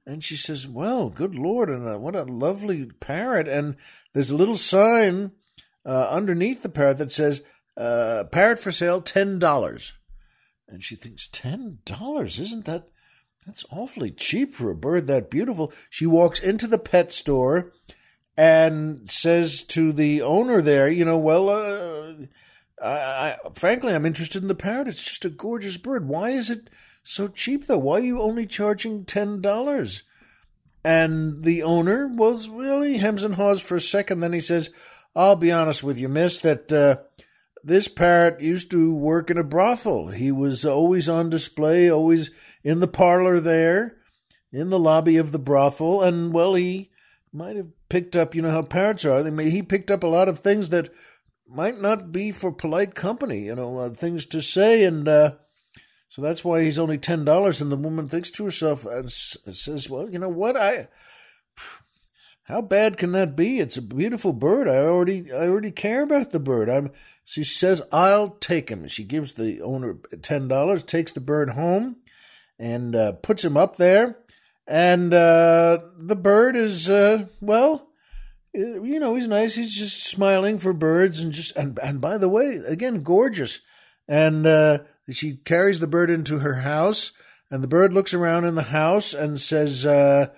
And 0.07 0.23
she 0.23 0.37
says, 0.37 0.69
Well, 0.69 1.11
good 1.11 1.35
Lord, 1.35 1.69
and 1.69 1.89
uh, 1.89 1.99
what 1.99 2.15
a 2.15 2.23
lovely 2.23 2.87
parrot. 3.01 3.49
And 3.49 3.77
there's 4.13 4.31
a 4.31 4.37
little 4.37 4.57
sign 4.57 5.33
uh, 5.85 6.09
underneath 6.11 6.63
the 6.63 6.69
parrot 6.69 6.99
that 6.99 7.13
says, 7.13 7.43
uh, 7.77 8.25
Parrot 8.31 8.59
for 8.59 8.73
sale, 8.73 9.03
$10. 9.03 9.93
And 10.69 10.83
she 10.83 10.97
thinks, 10.97 11.29
$10? 11.29 12.41
Isn't 12.41 12.65
that? 12.65 12.89
That's 13.45 13.65
awfully 13.71 14.11
cheap 14.11 14.55
for 14.55 14.71
a 14.71 14.77
bird 14.77 15.07
that 15.07 15.31
beautiful. 15.31 15.73
She 15.89 16.07
walks 16.07 16.41
into 16.41 16.67
the 16.67 16.79
pet 16.79 17.13
store 17.13 17.73
and 18.37 19.11
says 19.11 19.63
to 19.65 19.93
the 19.93 20.21
owner 20.23 20.61
there, 20.61 20.89
you 20.89 21.05
know, 21.05 21.17
well, 21.17 21.49
uh, 21.49 22.27
I, 22.83 22.89
I, 22.89 23.37
frankly, 23.55 23.95
I'm 23.95 24.05
interested 24.05 24.43
in 24.43 24.49
the 24.49 24.55
parrot. 24.55 24.89
It's 24.89 25.03
just 25.03 25.25
a 25.25 25.31
gorgeous 25.31 25.79
bird. 25.79 26.07
Why 26.07 26.31
is 26.31 26.51
it 26.51 26.69
so 27.03 27.29
cheap, 27.29 27.67
though? 27.67 27.79
Why 27.79 27.97
are 27.97 28.05
you 28.05 28.21
only 28.21 28.47
charging 28.47 29.05
ten 29.05 29.41
dollars? 29.41 30.03
And 30.85 31.43
the 31.43 31.63
owner 31.63 32.07
was 32.07 32.49
really 32.49 32.99
hems 32.99 33.25
and 33.25 33.35
haws 33.37 33.61
for 33.61 33.77
a 33.77 33.81
second. 33.81 34.21
Then 34.21 34.33
he 34.33 34.41
says, 34.41 34.71
"I'll 35.15 35.37
be 35.37 35.51
honest 35.51 35.83
with 35.83 35.99
you, 35.99 36.09
Miss, 36.09 36.41
that 36.41 36.71
uh, 36.71 36.99
this 37.65 37.89
parrot 37.89 38.41
used 38.41 38.71
to 38.73 38.95
work 38.95 39.31
in 39.31 39.39
a 39.39 39.45
brothel. 39.45 40.09
He 40.09 40.31
was 40.31 40.65
always 40.65 41.09
on 41.09 41.31
display, 41.31 41.91
always 41.91 42.31
in 42.63 42.81
the 42.81 42.87
parlor 42.87 43.41
there, 43.41 43.97
in 44.53 44.71
the 44.71 44.79
lobby 44.79 45.17
of 45.17 45.33
the 45.33 45.39
brothel, 45.39 46.03
and 46.03 46.33
well, 46.35 46.55
he." 46.55 46.91
Might 47.33 47.57
have 47.57 47.76
picked 47.89 48.17
up, 48.17 48.35
you 48.35 48.43
know 48.43 48.51
how 48.51 48.63
parrots 48.63 49.05
are. 49.05 49.23
They 49.23 49.31
may, 49.31 49.51
he 49.51 49.63
picked 49.63 49.91
up 49.91 50.03
a 50.03 50.09
lot 50.09 50.29
of 50.29 50.41
things 50.41 50.71
that 50.71 50.93
might 51.49 51.81
not 51.81 52.13
be 52.13 52.33
for 52.33 52.53
polite 52.53 52.95
company, 52.95 53.45
you 53.45 53.55
know, 53.55 53.79
uh, 53.79 53.91
things 53.91 54.27
to 54.27 54.43
say, 54.43 54.85
and 54.85 55.09
uh, 55.09 55.33
so 56.09 56.23
that's 56.23 56.45
why 56.45 56.63
he's 56.63 56.79
only 56.79 56.99
ten 56.99 57.25
dollars. 57.25 57.61
And 57.61 57.71
the 57.71 57.77
woman 57.77 58.09
thinks 58.09 58.31
to 58.33 58.45
herself 58.45 58.87
and 58.87 59.11
says, 59.11 59.89
"Well, 59.89 60.11
you 60.11 60.19
know 60.19 60.29
what? 60.29 60.57
I 60.57 60.89
how 62.45 62.63
bad 62.63 62.97
can 62.97 63.13
that 63.13 63.37
be? 63.37 63.59
It's 63.59 63.77
a 63.77 63.83
beautiful 63.83 64.33
bird. 64.33 64.69
I 64.69 64.77
already 64.79 65.33
I 65.33 65.49
already 65.49 65.71
care 65.71 66.03
about 66.03 66.31
the 66.31 66.41
bird. 66.41 66.69
I'm." 66.69 66.91
She 67.25 67.43
says, 67.43 67.83
"I'll 67.93 68.31
take 68.31 68.69
him." 68.69 68.87
She 68.89 69.05
gives 69.05 69.35
the 69.35 69.61
owner 69.61 69.99
ten 70.23 70.49
dollars, 70.49 70.83
takes 70.83 71.13
the 71.13 71.21
bird 71.21 71.51
home, 71.51 71.97
and 72.59 72.95
uh, 72.95 73.13
puts 73.13 73.45
him 73.45 73.57
up 73.57 73.77
there. 73.77 74.19
And 74.67 75.15
uh, 75.15 75.79
the 75.97 76.17
bird 76.17 76.57
is 76.57 76.91
uh, 76.91 77.27
well 77.41 77.87
you 78.57 78.99
know, 78.99 79.15
he's 79.15 79.29
nice. 79.29 79.55
He's 79.55 79.75
just 79.75 80.05
smiling 80.05 80.59
for 80.59 80.73
birds 80.73 81.21
and 81.21 81.33
just 81.33 81.55
and 81.57 81.79
and 81.83 82.01
by 82.01 82.19
the 82.19 82.29
way, 82.29 82.61
again, 82.67 83.03
gorgeous. 83.03 83.61
And 84.09 84.47
uh, 84.47 84.79
she 85.11 85.37
carries 85.37 85.79
the 85.79 85.87
bird 85.87 86.11
into 86.11 86.39
her 86.39 86.57
house, 86.57 87.13
and 87.51 87.63
the 87.63 87.69
bird 87.69 87.93
looks 87.93 88.15
around 88.15 88.45
in 88.45 88.55
the 88.55 88.63
house 88.63 89.13
and 89.13 89.41
says, 89.41 89.85
uh, 89.85 90.29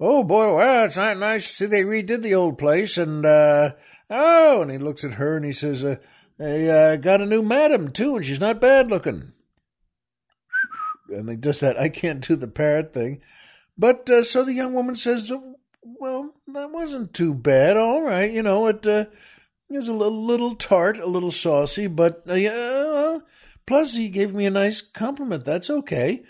"Oh 0.00 0.24
boy, 0.24 0.56
well, 0.56 0.86
it's 0.86 0.96
not 0.96 1.18
nice 1.18 1.46
to 1.46 1.52
see 1.52 1.66
they 1.66 1.82
redid 1.82 2.22
the 2.22 2.34
old 2.34 2.58
place." 2.58 2.98
And 2.98 3.24
uh, 3.24 3.72
oh, 4.10 4.62
and 4.62 4.70
he 4.70 4.78
looks 4.78 5.04
at 5.04 5.14
her 5.14 5.36
and 5.36 5.44
he 5.44 5.52
says, 5.52 5.82
"They 6.38 6.70
uh, 6.70 6.96
got 6.96 7.20
a 7.20 7.26
new 7.26 7.42
madam 7.42 7.92
too, 7.92 8.16
and 8.16 8.24
she's 8.24 8.40
not 8.40 8.60
bad 8.60 8.90
looking." 8.90 9.32
And 11.10 11.28
they 11.28 11.36
just 11.36 11.60
that 11.60 11.78
I 11.78 11.88
can't 11.88 12.26
do 12.26 12.34
the 12.34 12.48
parrot 12.48 12.92
thing, 12.92 13.22
but 13.78 14.10
uh, 14.10 14.24
so 14.24 14.44
the 14.44 14.54
young 14.54 14.74
woman 14.74 14.96
says, 14.96 15.32
well, 15.82 16.34
that 16.48 16.70
wasn't 16.70 17.14
too 17.14 17.32
bad. 17.34 17.76
All 17.76 18.02
right, 18.02 18.30
you 18.30 18.42
know, 18.42 18.66
it 18.66 18.86
uh, 18.86 19.06
is 19.70 19.88
a 19.88 19.92
little, 19.92 20.24
little 20.24 20.54
tart, 20.54 20.98
a 20.98 21.06
little 21.06 21.32
saucy, 21.32 21.86
but 21.86 22.22
uh, 22.28 22.34
yeah, 22.34 23.18
plus 23.66 23.94
he 23.94 24.08
gave 24.08 24.34
me 24.34 24.46
a 24.46 24.50
nice 24.50 24.80
compliment. 24.80 25.44
That's 25.44 25.70
okay. 25.70 26.24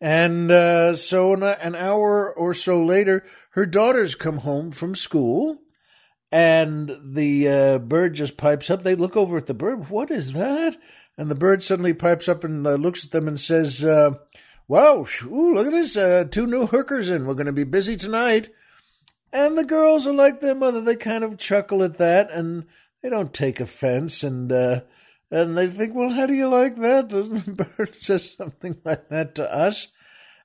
And 0.00 0.50
uh, 0.50 0.96
so 0.96 1.32
an 1.34 1.74
hour 1.74 2.32
or 2.32 2.52
so 2.52 2.84
later, 2.84 3.24
her 3.50 3.64
daughters 3.64 4.14
come 4.14 4.38
home 4.38 4.70
from 4.70 4.94
school, 4.94 5.58
and 6.30 6.90
the 7.02 7.48
uh, 7.48 7.78
bird 7.78 8.14
just 8.14 8.36
pipes 8.36 8.68
up. 8.68 8.82
They 8.82 8.96
look 8.96 9.16
over 9.16 9.38
at 9.38 9.46
the 9.46 9.54
bird. 9.54 9.88
What 9.88 10.10
is 10.10 10.32
that? 10.32 10.76
And 11.16 11.30
the 11.30 11.36
bird 11.36 11.62
suddenly 11.62 11.94
pipes 11.94 12.28
up 12.28 12.42
and 12.44 12.66
uh, 12.66 12.74
looks 12.74 13.04
at 13.04 13.12
them 13.12 13.28
and 13.28 13.40
says, 13.40 13.84
"Wow, 14.68 15.06
ooh, 15.24 15.54
look 15.54 15.66
at 15.66 15.72
this! 15.72 15.96
Uh, 15.96 16.24
two 16.30 16.46
new 16.46 16.66
hookers 16.66 17.08
in. 17.08 17.26
We're 17.26 17.34
going 17.34 17.46
to 17.46 17.52
be 17.52 17.64
busy 17.64 17.96
tonight." 17.96 18.50
And 19.34 19.58
the 19.58 19.64
girls 19.64 20.06
are 20.06 20.14
like 20.14 20.40
their 20.40 20.54
mother. 20.54 20.80
They 20.80 20.94
kind 20.94 21.24
of 21.24 21.38
chuckle 21.38 21.82
at 21.82 21.98
that 21.98 22.30
and 22.30 22.66
they 23.02 23.08
don't 23.08 23.34
take 23.34 23.58
offense. 23.58 24.22
And, 24.22 24.52
uh, 24.52 24.82
and 25.28 25.58
they 25.58 25.66
think, 25.66 25.92
well, 25.92 26.10
how 26.10 26.26
do 26.26 26.34
you 26.34 26.46
like 26.46 26.76
that? 26.76 27.08
Doesn't 27.10 27.56
Bert 27.56 27.96
says 28.00 28.32
something 28.36 28.80
like 28.84 29.08
that 29.08 29.34
to 29.34 29.52
us? 29.52 29.88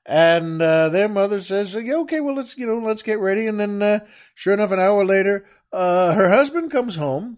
And 0.07 0.59
uh, 0.59 0.89
their 0.89 1.07
mother 1.07 1.39
says, 1.39 1.75
yeah, 1.75 1.97
okay, 1.97 2.19
well, 2.19 2.33
let's, 2.33 2.57
you 2.57 2.65
know, 2.65 2.79
let's 2.79 3.03
get 3.03 3.19
ready. 3.19 3.45
And 3.45 3.59
then, 3.59 3.79
uh, 3.83 3.99
sure 4.33 4.55
enough, 4.55 4.71
an 4.71 4.79
hour 4.79 5.05
later, 5.05 5.45
uh, 5.71 6.13
her 6.13 6.29
husband 6.29 6.71
comes 6.71 6.95
home 6.95 7.37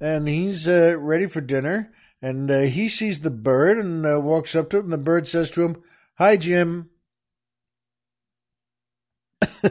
and 0.00 0.28
he's 0.28 0.68
uh, 0.68 0.94
ready 1.00 1.26
for 1.26 1.40
dinner. 1.40 1.92
And 2.24 2.48
uh, 2.48 2.60
he 2.60 2.88
sees 2.88 3.22
the 3.22 3.30
bird 3.30 3.76
and 3.76 4.06
uh, 4.06 4.20
walks 4.20 4.54
up 4.54 4.70
to 4.70 4.78
it. 4.78 4.84
And 4.84 4.92
the 4.92 4.98
bird 4.98 5.26
says 5.26 5.50
to 5.50 5.64
him, 5.64 5.82
Hi, 6.24 6.36
Jim. 6.36 6.88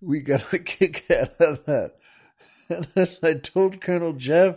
we 0.00 0.20
got 0.20 0.50
a 0.50 0.58
kick 0.58 1.04
out 1.10 1.38
of 1.38 1.66
that. 1.66 1.96
And 2.70 2.88
as 2.96 3.18
I 3.22 3.34
told 3.34 3.82
Colonel 3.82 4.14
Jeff, 4.14 4.56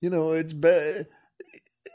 you 0.00 0.08
know, 0.08 0.30
it's 0.30 0.52
bad. 0.52 1.08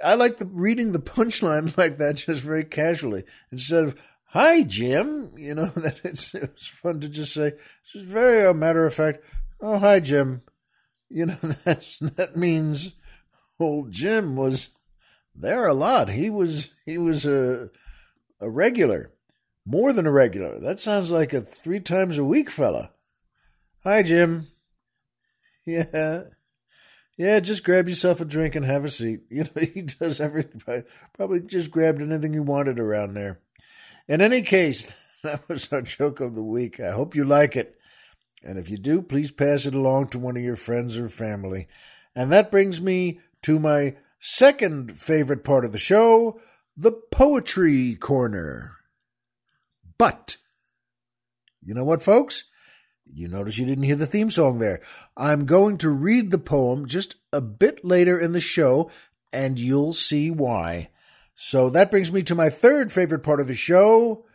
I 0.03 0.15
like 0.15 0.35
the 0.35 0.47
reading 0.47 0.91
the 0.91 0.99
punchline 0.99 1.77
like 1.77 1.97
that 1.97 2.15
just 2.17 2.41
very 2.41 2.65
casually 2.65 3.23
instead 3.49 3.85
of 3.85 3.95
"Hi, 4.31 4.63
Jim." 4.63 5.31
You 5.37 5.55
know 5.55 5.67
that 5.77 6.01
it's 6.03 6.35
it's 6.35 6.67
fun 6.67 6.99
to 6.99 7.07
just 7.07 7.33
say. 7.33 7.53
It's 7.85 8.05
very 8.05 8.45
a 8.45 8.53
matter 8.53 8.85
of 8.85 8.93
fact. 8.93 9.23
Oh, 9.61 9.79
hi, 9.79 10.01
Jim. 10.01 10.41
You 11.09 11.27
know 11.27 11.37
that's 11.63 11.99
that 11.99 12.35
means 12.35 12.91
old 13.61 13.93
Jim 13.93 14.35
was 14.35 14.71
there 15.37 15.67
a 15.67 15.73
lot. 15.73 16.09
He 16.09 16.29
was 16.29 16.71
he 16.85 16.97
was 16.97 17.25
a 17.25 17.69
a 18.39 18.49
regular, 18.49 19.11
more 19.65 19.93
than 19.93 20.07
a 20.07 20.11
regular. 20.11 20.59
That 20.59 20.79
sounds 20.79 21.11
like 21.11 21.33
a 21.33 21.41
three 21.41 21.79
times 21.79 22.17
a 22.17 22.25
week 22.25 22.49
fella. 22.49 22.91
Hi, 23.83 24.03
Jim. 24.03 24.47
Yeah. 25.69 26.21
Yeah, 27.17 27.41
just 27.41 27.65
grab 27.65 27.89
yourself 27.89 28.21
a 28.21 28.25
drink 28.25 28.55
and 28.55 28.63
have 28.63 28.85
a 28.85 28.89
seat. 28.89 29.23
You 29.29 29.43
know, 29.43 29.61
he 29.61 29.81
does 29.81 30.21
everything. 30.21 30.85
Probably 31.13 31.41
just 31.41 31.71
grabbed 31.71 32.01
anything 32.01 32.31
he 32.31 32.39
wanted 32.39 32.79
around 32.79 33.15
there. 33.15 33.41
In 34.07 34.21
any 34.21 34.43
case, 34.43 34.93
that 35.23 35.47
was 35.49 35.67
our 35.73 35.81
joke 35.81 36.21
of 36.21 36.35
the 36.35 36.43
week. 36.43 36.79
I 36.79 36.91
hope 36.91 37.15
you 37.15 37.25
like 37.25 37.57
it. 37.57 37.77
And 38.43 38.57
if 38.57 38.69
you 38.69 38.77
do, 38.77 39.01
please 39.01 39.31
pass 39.31 39.65
it 39.65 39.73
along 39.73 40.07
to 40.09 40.19
one 40.19 40.37
of 40.37 40.43
your 40.43 40.55
friends 40.55 40.97
or 40.97 41.09
family. 41.09 41.67
And 42.15 42.31
that 42.31 42.49
brings 42.49 42.79
me 42.79 43.19
to 43.41 43.59
my 43.59 43.97
second 44.19 44.97
favorite 44.99 45.43
part 45.43 45.65
of 45.65 45.71
the 45.71 45.77
show 45.77 46.39
the 46.75 46.91
Poetry 46.91 47.95
Corner. 47.95 48.75
But, 49.97 50.37
you 51.63 51.73
know 51.73 51.83
what, 51.83 52.03
folks? 52.03 52.43
You 53.11 53.27
notice 53.27 53.57
you 53.57 53.65
didn't 53.65 53.85
hear 53.85 53.95
the 53.95 54.05
theme 54.05 54.29
song 54.29 54.59
there. 54.59 54.81
I'm 55.15 55.45
going 55.45 55.79
to 55.79 55.89
read 55.89 56.29
the 56.29 56.37
poem 56.37 56.85
just 56.85 57.15
a 57.33 57.41
bit 57.41 57.83
later 57.83 58.19
in 58.19 58.33
the 58.33 58.41
show, 58.41 58.91
and 59.33 59.57
you'll 59.57 59.93
see 59.93 60.29
why. 60.29 60.89
So 61.33 61.69
that 61.71 61.89
brings 61.89 62.11
me 62.11 62.21
to 62.23 62.35
my 62.35 62.49
third 62.49 62.91
favorite 62.91 63.23
part 63.23 63.39
of 63.39 63.47
the 63.47 63.55
show 63.55 64.25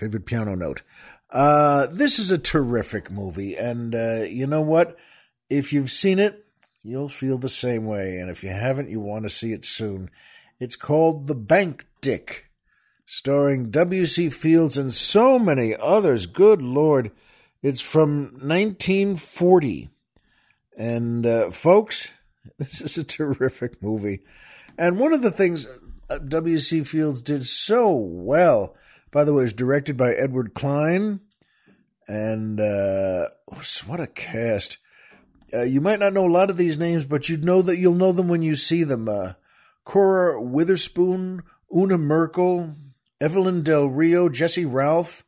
Favorite 0.00 0.24
piano 0.24 0.54
note. 0.54 0.82
Uh, 1.28 1.86
this 1.88 2.18
is 2.18 2.30
a 2.30 2.38
terrific 2.38 3.10
movie, 3.10 3.54
and 3.54 3.94
uh, 3.94 4.22
you 4.22 4.46
know 4.46 4.62
what? 4.62 4.96
If 5.50 5.72
you've 5.72 5.90
seen 5.90 6.18
it, 6.18 6.46
you'll 6.82 7.10
feel 7.10 7.36
the 7.36 7.50
same 7.50 7.84
way. 7.84 8.16
And 8.18 8.30
if 8.30 8.42
you 8.42 8.48
haven't, 8.48 8.88
you 8.88 8.98
want 8.98 9.24
to 9.24 9.30
see 9.30 9.52
it 9.52 9.66
soon. 9.66 10.10
It's 10.58 10.76
called 10.76 11.26
The 11.26 11.34
Bank 11.34 11.86
Dick, 12.00 12.46
starring 13.04 13.70
W.C. 13.70 14.30
Fields 14.30 14.78
and 14.78 14.92
so 14.94 15.38
many 15.38 15.76
others. 15.76 16.26
Good 16.26 16.62
Lord. 16.62 17.10
It's 17.62 17.82
from 17.82 18.22
1940. 18.40 19.90
And, 20.78 21.26
uh, 21.26 21.50
folks, 21.50 22.08
this 22.58 22.80
is 22.80 22.96
a 22.96 23.04
terrific 23.04 23.82
movie. 23.82 24.20
And 24.78 24.98
one 24.98 25.12
of 25.12 25.20
the 25.20 25.30
things 25.30 25.66
uh, 26.08 26.18
W.C. 26.18 26.84
Fields 26.84 27.20
did 27.20 27.46
so 27.46 27.94
well, 27.94 28.74
by 29.10 29.24
the 29.24 29.34
way, 29.34 29.44
is 29.44 29.52
directed 29.52 29.96
by 29.96 30.12
Edward 30.12 30.54
Cline. 30.54 31.20
And 32.06 32.60
uh, 32.60 33.28
what 33.86 34.00
a 34.00 34.06
cast! 34.06 34.78
Uh, 35.52 35.62
you 35.62 35.80
might 35.80 35.98
not 35.98 36.12
know 36.12 36.26
a 36.26 36.30
lot 36.30 36.50
of 36.50 36.56
these 36.56 36.78
names, 36.78 37.04
but 37.04 37.28
you'd 37.28 37.44
know 37.44 37.62
that 37.62 37.78
you'll 37.78 37.94
know 37.94 38.12
them 38.12 38.28
when 38.28 38.42
you 38.42 38.54
see 38.54 38.84
them. 38.84 39.08
Uh, 39.08 39.32
Cora 39.84 40.40
Witherspoon, 40.40 41.42
Una 41.74 41.98
Merkel, 41.98 42.74
Evelyn 43.20 43.62
Del 43.62 43.86
Rio, 43.86 44.28
Jessie 44.28 44.64
Ralph. 44.64 45.24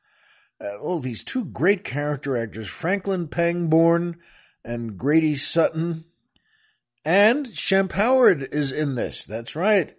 Uh, 0.61 0.79
oh, 0.81 1.01
these 1.01 1.25
two 1.25 1.45
great 1.45 1.83
character 1.83 2.37
actors, 2.37 2.69
Franklin 2.69 3.27
Pangborn 3.27 4.17
and 4.65 4.97
Grady 4.97 5.35
Sutton. 5.35 6.05
And 7.05 7.47
Shemp 7.47 7.93
Howard 7.93 8.49
is 8.53 8.71
in 8.71 8.95
this. 8.95 9.25
That's 9.25 9.57
right. 9.57 9.97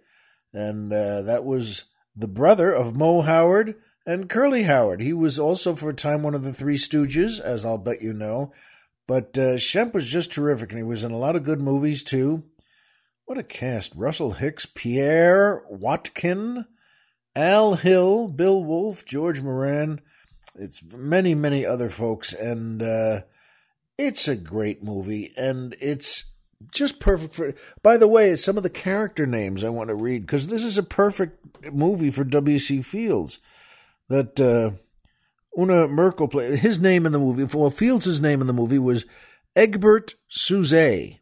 And 0.54 0.92
uh, 0.92 1.22
that 1.22 1.44
was 1.44 1.84
the 2.16 2.28
brother 2.28 2.72
of 2.72 2.96
Moe 2.96 3.22
Howard 3.22 3.74
and 4.06 4.28
Curly 4.28 4.64
Howard. 4.64 5.00
He 5.00 5.12
was 5.12 5.38
also 5.38 5.74
for 5.74 5.90
a 5.90 5.94
time 5.94 6.22
one 6.22 6.34
of 6.34 6.42
the 6.42 6.52
Three 6.52 6.76
Stooges, 6.76 7.40
as 7.40 7.64
I'll 7.64 7.78
bet 7.78 8.02
you 8.02 8.12
know. 8.12 8.52
But 9.06 9.36
uh, 9.36 9.56
Shemp 9.56 9.92
was 9.92 10.08
just 10.08 10.32
terrific, 10.32 10.70
and 10.70 10.78
he 10.78 10.84
was 10.84 11.04
in 11.04 11.12
a 11.12 11.18
lot 11.18 11.36
of 11.36 11.44
good 11.44 11.60
movies 11.60 12.02
too. 12.02 12.44
What 13.26 13.38
a 13.38 13.42
cast! 13.42 13.94
Russell 13.96 14.32
Hicks, 14.32 14.66
Pierre 14.66 15.62
Watkin, 15.70 16.66
Al 17.34 17.74
Hill, 17.74 18.28
Bill 18.28 18.62
Wolfe, 18.62 19.04
George 19.04 19.42
Moran. 19.42 20.00
It's 20.54 20.82
many, 20.84 21.34
many 21.34 21.66
other 21.66 21.88
folks, 21.88 22.32
and 22.32 22.82
uh, 22.82 23.22
it's 23.98 24.28
a 24.28 24.36
great 24.36 24.84
movie, 24.84 25.32
and 25.36 25.74
it's 25.80 26.32
just 26.70 27.00
perfect 27.00 27.34
for. 27.34 27.54
By 27.82 27.96
the 27.96 28.08
way, 28.08 28.36
some 28.36 28.56
of 28.56 28.62
the 28.62 28.70
character 28.70 29.26
names 29.26 29.64
I 29.64 29.68
want 29.68 29.88
to 29.88 29.94
read 29.94 30.22
because 30.22 30.48
this 30.48 30.64
is 30.64 30.78
a 30.78 30.82
perfect 30.82 31.72
movie 31.72 32.10
for 32.10 32.24
W.C. 32.24 32.82
Fields. 32.82 33.38
That 34.08 34.38
uh, 34.38 34.72
Una 35.58 35.88
Merkel 35.88 36.28
played 36.28 36.58
his 36.58 36.78
name 36.78 37.06
in 37.06 37.12
the 37.12 37.18
movie. 37.18 37.44
Well, 37.44 37.70
Fields' 37.70 38.20
name 38.20 38.40
in 38.40 38.46
the 38.46 38.52
movie 38.52 38.78
was 38.78 39.06
Egbert 39.56 40.14
Sousé, 40.30 41.20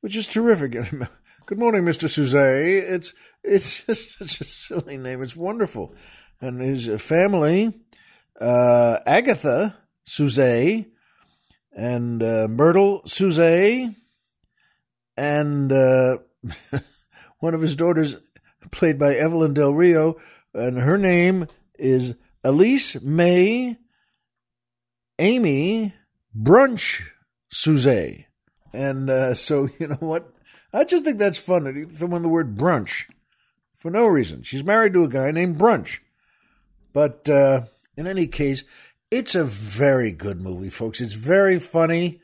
which 0.00 0.16
is 0.16 0.26
terrific. 0.26 0.72
Good 1.46 1.58
morning, 1.58 1.82
Mr. 1.82 2.08
Sousé. 2.08 2.82
It's 2.82 3.14
it's 3.42 3.82
just 3.86 4.18
such 4.18 4.40
a 4.40 4.44
silly 4.44 4.96
name. 4.96 5.22
It's 5.22 5.36
wonderful. 5.36 5.94
And 6.40 6.60
his 6.60 6.88
family, 7.02 7.74
uh, 8.40 8.98
Agatha 9.06 9.76
Sousé 10.08 10.86
and 11.72 12.22
uh, 12.22 12.48
Myrtle 12.48 13.02
Sousé 13.02 13.94
and 15.16 15.72
uh, 15.72 16.18
one 17.38 17.54
of 17.54 17.60
his 17.60 17.76
daughters, 17.76 18.16
played 18.70 18.98
by 18.98 19.14
Evelyn 19.14 19.54
Del 19.54 19.72
Rio, 19.72 20.16
and 20.52 20.78
her 20.78 20.98
name 20.98 21.46
is 21.78 22.14
Elise 22.42 23.00
May 23.02 23.78
Amy 25.18 25.94
Brunch 26.36 27.08
Sousé. 27.52 28.26
And 28.72 29.08
uh, 29.08 29.34
so, 29.34 29.68
you 29.78 29.88
know 29.88 29.96
what? 30.00 30.30
I 30.72 30.84
just 30.84 31.04
think 31.04 31.18
that's 31.18 31.38
fun. 31.38 31.90
Throw 31.94 32.16
in 32.16 32.22
the 32.22 32.28
word 32.28 32.56
brunch 32.56 33.04
for 33.76 33.90
no 33.90 34.06
reason. 34.06 34.42
She's 34.42 34.64
married 34.64 34.92
to 34.94 35.04
a 35.04 35.08
guy 35.08 35.30
named 35.30 35.56
Brunch. 35.56 36.00
But 36.92 37.28
uh, 37.28 37.66
in 37.96 38.06
any 38.06 38.26
case, 38.26 38.64
it's 39.10 39.34
a 39.34 39.44
very 39.44 40.10
good 40.10 40.40
movie, 40.40 40.70
folks. 40.70 41.00
It's 41.00 41.12
very 41.12 41.60
funny. 41.60 42.20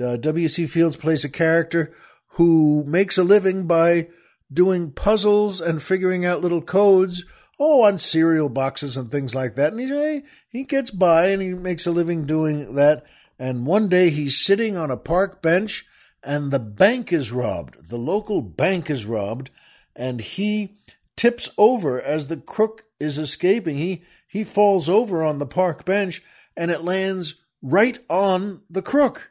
Uh, 0.00 0.16
W.C. 0.16 0.66
Fields 0.66 0.96
plays 0.96 1.24
a 1.24 1.28
character 1.28 1.94
who 2.34 2.84
makes 2.86 3.16
a 3.16 3.24
living 3.24 3.66
by 3.66 4.08
doing 4.52 4.90
puzzles 4.90 5.60
and 5.60 5.82
figuring 5.82 6.24
out 6.24 6.40
little 6.40 6.62
codes, 6.62 7.24
oh, 7.60 7.84
on 7.84 7.98
cereal 7.98 8.48
boxes 8.48 8.96
and 8.96 9.10
things 9.10 9.34
like 9.34 9.54
that. 9.54 9.72
And 9.72 9.80
he, 9.80 10.22
he 10.48 10.64
gets 10.64 10.90
by 10.90 11.26
and 11.26 11.40
he 11.40 11.54
makes 11.54 11.86
a 11.86 11.92
living 11.92 12.26
doing 12.26 12.74
that. 12.74 13.04
And 13.38 13.66
one 13.66 13.88
day 13.88 14.10
he's 14.10 14.44
sitting 14.44 14.76
on 14.76 14.90
a 14.90 14.96
park 14.96 15.42
bench 15.42 15.86
and 16.22 16.50
the 16.50 16.58
bank 16.58 17.12
is 17.12 17.30
robbed. 17.30 17.88
The 17.88 17.98
local 17.98 18.42
bank 18.42 18.90
is 18.90 19.06
robbed 19.06 19.50
and 19.94 20.20
he 20.20 20.78
tips 21.16 21.48
over 21.56 22.00
as 22.00 22.26
the 22.26 22.36
crook 22.36 22.84
is 22.98 23.16
escaping. 23.16 23.76
He, 23.76 24.02
he 24.26 24.42
falls 24.42 24.88
over 24.88 25.22
on 25.22 25.38
the 25.38 25.46
park 25.46 25.84
bench 25.84 26.20
and 26.56 26.72
it 26.72 26.82
lands 26.82 27.34
right 27.62 27.98
on 28.10 28.62
the 28.68 28.82
crook. 28.82 29.30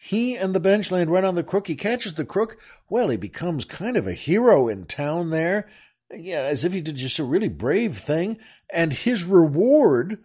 He 0.00 0.36
and 0.36 0.54
the 0.54 0.60
benchland 0.60 1.10
run 1.10 1.24
on 1.24 1.34
the 1.34 1.42
crook. 1.42 1.66
He 1.66 1.74
catches 1.74 2.14
the 2.14 2.24
crook. 2.24 2.56
Well, 2.88 3.08
he 3.08 3.16
becomes 3.16 3.64
kind 3.64 3.96
of 3.96 4.06
a 4.06 4.14
hero 4.14 4.68
in 4.68 4.86
town 4.86 5.30
there. 5.30 5.68
Yeah, 6.10 6.42
as 6.42 6.64
if 6.64 6.72
he 6.72 6.80
did 6.80 6.96
just 6.96 7.18
a 7.18 7.24
really 7.24 7.48
brave 7.48 7.98
thing. 7.98 8.38
And 8.72 8.92
his 8.92 9.24
reward 9.24 10.18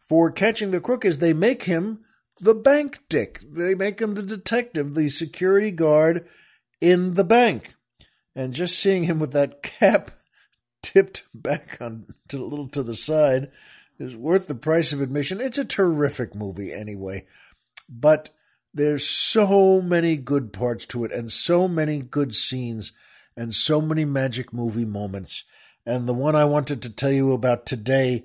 for 0.00 0.32
catching 0.32 0.72
the 0.72 0.80
crook 0.80 1.04
is 1.04 1.18
they 1.18 1.32
make 1.32 1.64
him 1.64 2.00
the 2.40 2.54
bank 2.54 3.00
dick. 3.08 3.40
They 3.48 3.76
make 3.76 4.00
him 4.00 4.14
the 4.14 4.22
detective, 4.24 4.94
the 4.94 5.08
security 5.08 5.70
guard 5.70 6.26
in 6.80 7.14
the 7.14 7.24
bank. 7.24 7.74
And 8.34 8.52
just 8.52 8.78
seeing 8.78 9.04
him 9.04 9.20
with 9.20 9.32
that 9.32 9.62
cap 9.62 10.10
tipped 10.82 11.22
back 11.32 11.78
on 11.80 12.06
to 12.28 12.38
a 12.38 12.44
little 12.44 12.68
to 12.70 12.82
the 12.82 12.96
side 12.96 13.52
is 14.00 14.16
worth 14.16 14.48
the 14.48 14.54
price 14.56 14.92
of 14.92 15.00
admission. 15.00 15.40
It's 15.40 15.58
a 15.58 15.64
terrific 15.64 16.34
movie 16.34 16.72
anyway. 16.72 17.26
But 17.88 18.30
there's 18.74 19.06
so 19.06 19.82
many 19.82 20.16
good 20.16 20.52
parts 20.52 20.86
to 20.86 21.04
it 21.04 21.12
and 21.12 21.30
so 21.30 21.68
many 21.68 22.00
good 22.00 22.34
scenes 22.34 22.92
and 23.36 23.54
so 23.54 23.80
many 23.80 24.04
magic 24.04 24.52
movie 24.52 24.84
moments. 24.84 25.44
And 25.84 26.08
the 26.08 26.14
one 26.14 26.34
I 26.34 26.44
wanted 26.44 26.80
to 26.82 26.90
tell 26.90 27.10
you 27.10 27.32
about 27.32 27.66
today 27.66 28.24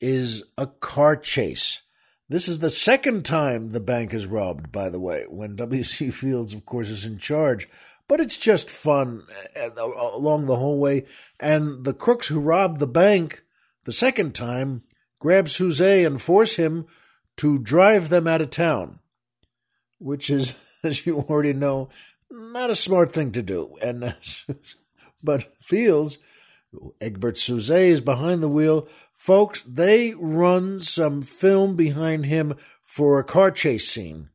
is 0.00 0.42
a 0.58 0.66
car 0.66 1.16
chase. 1.16 1.82
This 2.28 2.48
is 2.48 2.58
the 2.58 2.70
second 2.70 3.24
time 3.24 3.70
the 3.70 3.80
bank 3.80 4.12
is 4.12 4.26
robbed, 4.26 4.72
by 4.72 4.88
the 4.88 5.00
way, 5.00 5.24
when 5.28 5.56
W.C. 5.56 6.10
Fields, 6.10 6.52
of 6.52 6.66
course, 6.66 6.88
is 6.88 7.04
in 7.04 7.18
charge. 7.18 7.68
But 8.08 8.20
it's 8.20 8.36
just 8.36 8.70
fun 8.70 9.22
uh, 9.56 9.70
along 9.82 10.46
the 10.46 10.56
whole 10.56 10.78
way. 10.78 11.06
And 11.40 11.84
the 11.84 11.94
crooks 11.94 12.28
who 12.28 12.40
robbed 12.40 12.78
the 12.78 12.86
bank 12.86 13.42
the 13.84 13.92
second 13.92 14.34
time 14.34 14.82
grab 15.18 15.46
Sousé 15.46 16.06
and 16.06 16.20
force 16.20 16.56
him 16.56 16.86
to 17.38 17.58
drive 17.58 18.08
them 18.08 18.26
out 18.26 18.42
of 18.42 18.50
town 18.50 19.00
which 19.98 20.30
is, 20.30 20.54
as 20.84 21.06
you 21.06 21.20
already 21.20 21.52
know, 21.52 21.88
not 22.30 22.70
a 22.70 22.76
smart 22.76 23.12
thing 23.12 23.32
to 23.32 23.42
do. 23.42 23.76
And 23.82 24.14
but 25.22 25.52
Fields, 25.62 26.18
Egbert 27.00 27.36
Sousé 27.36 27.88
is 27.88 28.00
behind 28.00 28.42
the 28.42 28.48
wheel. 28.48 28.88
Folks, 29.14 29.62
they 29.66 30.14
run 30.14 30.80
some 30.80 31.22
film 31.22 31.76
behind 31.76 32.26
him 32.26 32.54
for 32.84 33.18
a 33.18 33.24
car 33.24 33.50
chase 33.50 33.88
scene, 33.88 34.30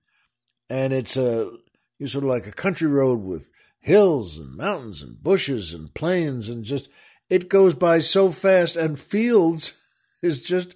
and 0.69 0.91
it's 0.91 1.15
a 1.15 1.51
you 1.97 2.07
sort 2.07 2.23
of 2.23 2.29
like 2.29 2.47
a 2.47 2.51
country 2.51 2.87
road 2.87 3.21
with 3.21 3.49
hills 3.79 4.37
and 4.37 4.55
mountains 4.55 5.01
and 5.01 5.21
bushes 5.21 5.73
and 5.73 5.93
plains 5.93 6.49
and 6.49 6.63
just 6.63 6.87
it 7.29 7.47
goes 7.47 7.73
by 7.73 7.99
so 7.99 8.31
fast. 8.31 8.75
And 8.75 8.99
Fields 8.99 9.73
is 10.21 10.41
just 10.41 10.75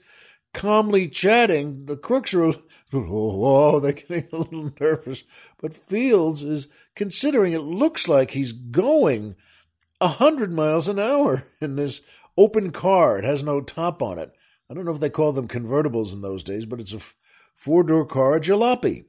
calmly 0.56 1.08
chatting. 1.08 1.86
The 1.86 1.98
crooks 1.98 2.34
are 2.34 2.54
whoa, 2.91 3.80
they're 3.80 3.94
getting 3.94 4.28
a 4.32 4.38
little 4.38 4.74
nervous. 4.80 5.24
But 5.62 5.76
Fields 5.76 6.41
is 6.41 6.68
considering 6.96 7.54
it 7.54 7.60
looks 7.60 8.08
like 8.08 8.32
he's 8.32 8.54
going 8.54 9.36
a 10.02 10.08
hundred 10.08 10.52
miles 10.52 10.88
an 10.88 11.00
hour 11.00 11.48
in 11.62 11.76
this 11.76 12.02
open 12.38 12.72
car. 12.72 13.18
It 13.18 13.26
has 13.26 13.44
no 13.44 13.62
top 13.62 14.02
on 14.02 14.18
it. 14.18 14.34
I 14.70 14.74
don't 14.74 14.86
know 14.86 14.94
if 14.94 15.00
they 15.00 15.10
called 15.10 15.36
them 15.36 15.48
convertibles 15.48 16.13
in 16.13 16.22
those 16.22 16.44
days, 16.44 16.65
but 16.65 16.80
it's 16.80 16.94
a 16.94 17.02
four 17.54 17.84
door 17.84 18.06
car, 18.06 18.36
a 18.36 18.41
jalopy. 18.41 19.06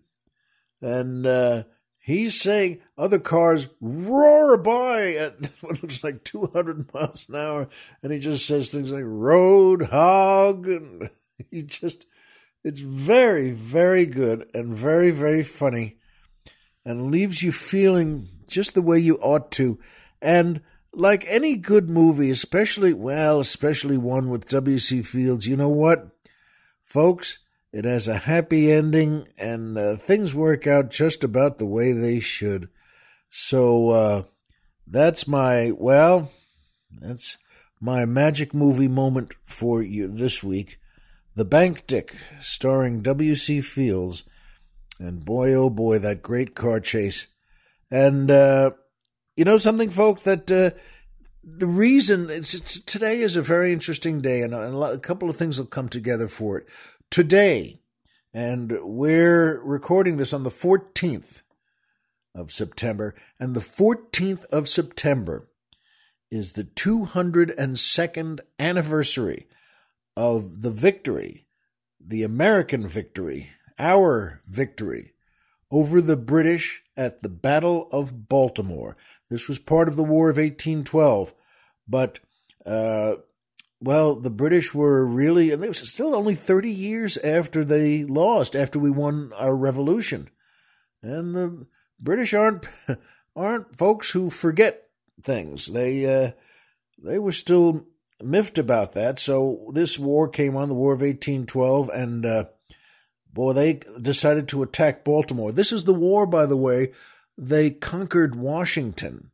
And 0.83 1.27
uh, 1.27 1.65
he's 1.99 2.39
saying 2.39 2.81
other 2.99 3.19
cars 3.19 3.69
roar 3.81 4.59
by 4.59 5.15
at 5.15 5.47
what 5.61 5.83
looks 5.83 6.05
like 6.05 6.25
200 6.25 6.93
miles 6.93 7.29
an 7.29 7.37
hour. 7.37 7.69
And 8.03 8.13
he 8.13 8.19
just 8.19 8.47
says 8.47 8.71
things 8.71 8.91
like 8.91 9.05
road 9.05 9.85
hog. 9.85 10.69
And 10.69 11.11
he 11.51 11.63
just 11.63 12.07
it's 12.67 12.81
very, 12.81 13.53
very 13.53 14.07
good 14.07 14.51
and 14.53 14.75
very, 14.75 15.13
very 15.13 15.45
funny 15.45 15.99
and 16.85 17.13
leaves 17.13 17.41
you 17.41 17.53
feeling 17.53 18.29
just 18.49 18.75
the 18.75 18.83
way 18.83 18.99
you 18.99 19.19
ought 19.19 19.53
to. 19.53 19.79
And 20.21 20.63
like 20.93 21.25
any 21.29 21.55
good 21.55 21.89
movie, 21.89 22.29
especially, 22.29 22.93
well, 22.93 23.39
especially 23.39 23.97
one 23.97 24.31
with 24.31 24.49
W.C. 24.49 25.03
Fields, 25.03 25.47
you 25.47 25.57
know 25.57 25.69
what? 25.69 26.09
Folks, 26.85 27.39
it 27.73 27.85
has 27.85 28.09
a 28.09 28.19
happy 28.19 28.73
ending 28.73 29.29
and 29.39 29.79
uh, 29.79 29.95
things 29.95 30.35
work 30.35 30.67
out 30.67 30.91
just 30.91 31.23
about 31.23 31.59
the 31.59 31.67
way 31.67 31.93
they 31.93 32.19
should. 32.19 32.69
So 33.31 33.91
uh, 33.91 34.23
that's 34.89 35.29
my, 35.29 35.71
well, 35.71 36.33
that's 36.91 37.37
my 37.81 38.07
magic 38.07 38.53
movie 38.53 38.89
moment 38.89 39.35
for 39.47 39.83
you 39.83 40.09
this 40.09 40.43
week. 40.43 40.81
The 41.37 41.45
Bank 41.45 41.87
Dick, 41.87 42.17
starring 42.41 43.03
W.C. 43.03 43.61
Fields. 43.61 44.25
And 44.99 45.23
boy, 45.23 45.53
oh 45.53 45.69
boy, 45.69 45.99
that 45.99 46.23
great 46.23 46.55
car 46.55 46.81
chase. 46.81 47.27
And, 47.91 48.31
uh, 48.31 48.71
you 49.37 49.45
know 49.45 49.59
something, 49.59 49.91
folks, 49.91 50.25
that 50.25 50.51
uh, 50.51 50.71
the 51.45 51.67
reason 51.67 52.31
it's, 52.31 52.81
today 52.81 53.21
is 53.21 53.37
a 53.37 53.43
very 53.43 53.71
interesting 53.71 54.23
day, 54.23 54.41
and 54.41 54.55
a, 54.55 54.75
a 54.79 54.99
couple 54.99 55.29
of 55.29 55.37
things 55.37 55.59
will 55.59 55.67
come 55.67 55.91
together 55.91 56.27
for 56.27 56.57
it. 56.57 56.67
Today, 57.11 57.83
and 58.33 58.73
we're 58.81 59.61
recording 59.61 60.17
this 60.17 60.33
on 60.33 60.43
the 60.43 60.51
14th 60.51 61.43
of 62.35 62.51
September, 62.51 63.15
and 63.39 63.55
the 63.55 63.61
14th 63.61 64.47
of 64.47 64.71
September 64.71 65.51
is 66.31 66.55
the 66.55 66.65
202nd 66.65 68.41
anniversary 68.59 69.47
of 70.17 70.63
the 70.63 70.71
victory, 70.71 71.47
the 72.01 72.23
American 72.23 72.89
victory, 72.89 73.51
our 73.79 74.41
victory 74.47 75.13
over 75.71 76.01
the 76.01 76.17
British 76.17 76.83
at 76.97 77.23
the 77.23 77.29
Battle 77.29 77.89
of 77.93 78.29
Baltimore. 78.29 78.97
This 79.29 79.49
was 79.49 79.59
part 79.59 79.89
of 79.89 79.97
the 79.97 80.05
War 80.05 80.31
of 80.31 80.37
1812, 80.37 81.35
but, 81.89 82.21
uh, 82.65 83.17
well, 83.81 84.15
the 84.15 84.31
British 84.31 84.73
were 84.73 85.05
really, 85.05 85.51
and 85.51 85.63
it 85.63 85.69
was 85.69 85.93
still 85.93 86.15
only 86.15 86.35
30 86.35 86.71
years 86.71 87.19
after 87.19 87.65
they 87.65 88.05
lost, 88.05 88.57
after 88.57 88.79
we 88.79 88.91
won 88.91 89.33
our 89.37 89.57
revolution. 89.57 90.31
And 91.03 91.35
the 91.35 91.67
British 92.01 92.33
aren't, 92.33 92.67
aren't 93.37 93.77
folks 93.77 94.11
who 94.11 94.31
forget 94.31 94.89
things. 95.23 95.67
They, 95.67 96.07
uh, 96.07 96.31
they 96.99 97.19
were 97.19 97.33
still 97.33 97.85
miffed 98.23 98.59
about 98.59 98.93
that. 98.93 99.19
So 99.19 99.71
this 99.73 99.99
war 99.99 100.29
came 100.29 100.57
on, 100.57 100.69
the 100.69 100.75
War 100.75 100.93
of 100.93 101.01
1812, 101.01 101.89
and, 101.91 102.27
uh, 102.27 102.45
boy, 103.33 103.53
they 103.53 103.81
decided 104.01 104.49
to 104.49 104.63
attack 104.63 105.05
Baltimore. 105.05 105.53
This 105.53 105.73
is 105.73 105.85
the 105.85 105.95
war, 105.95 106.27
by 106.27 106.47
the 106.47 106.57
way, 106.57 106.93
they 107.37 107.71
conquered 107.71 108.35
Washington, 108.35 109.31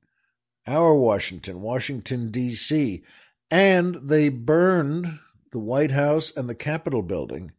our 0.66 0.94
Washington, 0.94 1.60
Washington, 1.62 2.30
D.C., 2.30 3.02
and 3.50 3.96
they 4.02 4.28
burned 4.28 5.18
the 5.52 5.58
White 5.58 5.92
House 5.92 6.32
and 6.34 6.48
the 6.48 6.54
Capitol 6.54 7.02
building, 7.02 7.52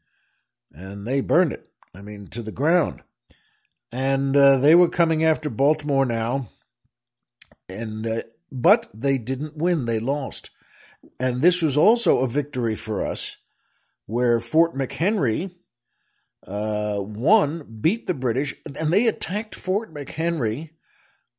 and 0.71 1.07
they 1.07 1.21
burned 1.21 1.53
it, 1.53 1.69
I 1.95 2.01
mean, 2.01 2.27
to 2.27 2.41
the 2.41 2.51
ground. 2.51 3.03
And 3.91 4.36
uh, 4.36 4.57
they 4.57 4.73
were 4.73 4.89
coming 4.89 5.23
after 5.23 5.51
Baltimore 5.51 6.05
now, 6.05 6.49
and 7.69 8.05
uh, 8.07 8.21
but 8.51 8.89
they 8.93 9.19
didn't 9.19 9.55
win, 9.55 9.86
they 9.86 9.99
lost. 9.99 10.49
And 11.20 11.42
this 11.42 11.62
was 11.62 11.78
also 11.78 12.20
a 12.20 12.28
victory 12.28 12.76
for 12.76 13.06
us, 13.06 13.38
where 14.06 14.39
Fort 14.39 14.76
McHenry 14.76 15.52
uh, 16.48 16.98
one 16.98 17.80
beat 17.82 18.08
the 18.08 18.13
British, 18.13 18.56
and 18.78 18.92
they 18.92 19.08
attacked 19.08 19.56
Fort 19.56 19.94
McHenry 19.94 20.72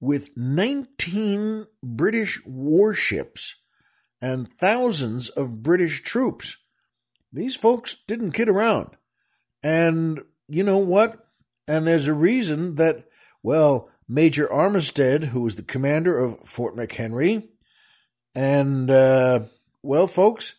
with 0.00 0.30
19 0.36 1.66
British 1.82 2.40
warships 2.46 3.56
and 4.20 4.50
thousands 4.58 5.28
of 5.28 5.62
British 5.62 6.02
troops. 6.02 6.56
These 7.32 7.56
folks 7.56 7.96
didn't 8.06 8.32
kid 8.32 8.48
around. 8.48 8.96
And 9.62 10.22
you 10.48 10.62
know 10.62 10.78
what? 10.78 11.26
And 11.66 11.86
there's 11.86 12.08
a 12.08 12.14
reason 12.14 12.76
that, 12.76 13.04
well, 13.42 13.90
Major 14.08 14.46
Armistead, 14.46 15.24
who 15.24 15.40
was 15.40 15.56
the 15.56 15.62
commander 15.62 16.18
of 16.18 16.48
Fort 16.48 16.76
McHenry, 16.76 17.48
and, 18.34 18.90
uh, 18.90 19.40
well, 19.84 20.06
folks, 20.06 20.56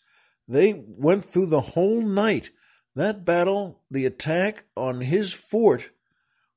they 0.47 0.83
went 0.97 1.25
through 1.25 1.47
the 1.47 1.61
whole 1.61 2.01
night 2.01 2.51
that 2.95 3.25
battle, 3.25 3.81
the 3.91 4.05
attack 4.05 4.63
on 4.75 5.01
his 5.01 5.33
fort, 5.33 5.89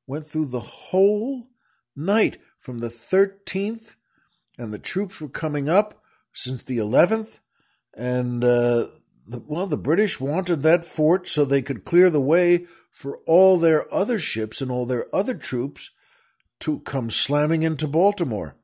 went 0.07 0.27
through 0.27 0.47
the 0.47 0.61
whole 0.61 1.49
night 1.97 2.39
from 2.61 2.79
the 2.79 2.89
13th, 2.89 3.95
and 4.57 4.73
the 4.73 4.79
troops 4.79 5.21
were 5.21 5.29
coming 5.29 5.69
up 5.69 6.01
since 6.33 6.63
the 6.63 6.79
11th. 6.79 7.41
And, 7.95 8.45
uh, 8.45 8.87
the, 9.27 9.43
well, 9.47 9.67
the 9.67 9.77
British 9.77 10.21
wanted 10.21 10.63
that 10.63 10.85
fort 10.85 11.29
so 11.29 11.45
they 11.45 11.61
could 11.61 11.85
clear 11.85 12.09
the 12.09 12.21
way 12.21 12.67
for 12.91 13.19
all 13.27 13.59
their 13.59 13.93
other 13.93 14.19
ships 14.19 14.61
and 14.61 14.71
all 14.71 14.87
their 14.87 15.13
other 15.15 15.35
troops 15.35 15.91
to 16.61 16.81
come 16.81 17.11
slamming 17.11 17.65
into 17.65 17.89
Baltimore. 17.89 18.57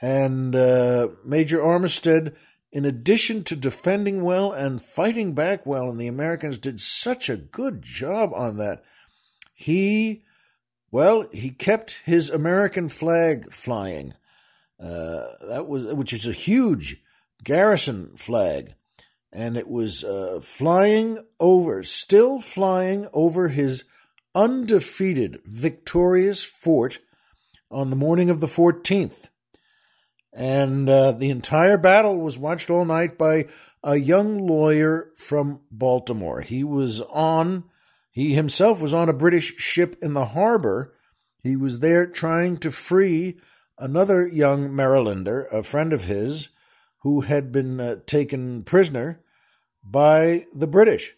And 0.00 0.56
uh, 0.56 1.08
Major 1.24 1.60
Armistead 1.60 2.34
in 2.74 2.84
addition 2.84 3.44
to 3.44 3.54
defending 3.54 4.24
well 4.24 4.50
and 4.50 4.82
fighting 4.82 5.32
back 5.32 5.64
well, 5.64 5.88
and 5.88 5.98
the 5.98 6.08
Americans 6.08 6.58
did 6.58 6.80
such 6.80 7.30
a 7.30 7.36
good 7.36 7.82
job 7.82 8.32
on 8.34 8.56
that, 8.56 8.82
he, 9.54 10.24
well, 10.90 11.28
he 11.32 11.50
kept 11.50 12.02
his 12.04 12.28
American 12.28 12.88
flag 12.88 13.52
flying. 13.52 14.12
Uh, 14.80 15.26
that 15.48 15.68
was, 15.68 15.86
which 15.94 16.12
is 16.12 16.26
a 16.26 16.32
huge 16.32 17.00
garrison 17.44 18.10
flag, 18.16 18.74
and 19.32 19.56
it 19.56 19.68
was 19.68 20.02
uh, 20.02 20.40
flying 20.42 21.24
over, 21.38 21.84
still 21.84 22.40
flying 22.40 23.06
over 23.12 23.48
his 23.50 23.84
undefeated, 24.34 25.38
victorious 25.44 26.42
fort 26.42 26.98
on 27.70 27.90
the 27.90 27.96
morning 27.96 28.30
of 28.30 28.40
the 28.40 28.48
14th. 28.48 29.28
And 30.34 30.88
uh, 30.88 31.12
the 31.12 31.30
entire 31.30 31.78
battle 31.78 32.18
was 32.18 32.36
watched 32.36 32.68
all 32.68 32.84
night 32.84 33.16
by 33.16 33.46
a 33.84 33.96
young 33.96 34.38
lawyer 34.38 35.12
from 35.16 35.60
Baltimore. 35.70 36.40
He 36.40 36.64
was 36.64 37.00
on, 37.02 37.64
he 38.10 38.34
himself 38.34 38.82
was 38.82 38.92
on 38.92 39.08
a 39.08 39.14
British 39.14 39.56
ship 39.56 39.96
in 40.02 40.14
the 40.14 40.26
harbor. 40.26 40.92
He 41.42 41.54
was 41.54 41.78
there 41.80 42.06
trying 42.06 42.56
to 42.58 42.72
free 42.72 43.36
another 43.78 44.26
young 44.26 44.70
Marylander, 44.70 45.52
a 45.52 45.62
friend 45.62 45.92
of 45.92 46.04
his, 46.04 46.48
who 47.02 47.20
had 47.20 47.52
been 47.52 47.80
uh, 47.80 47.96
taken 48.06 48.64
prisoner 48.64 49.20
by 49.84 50.46
the 50.52 50.66
British. 50.66 51.14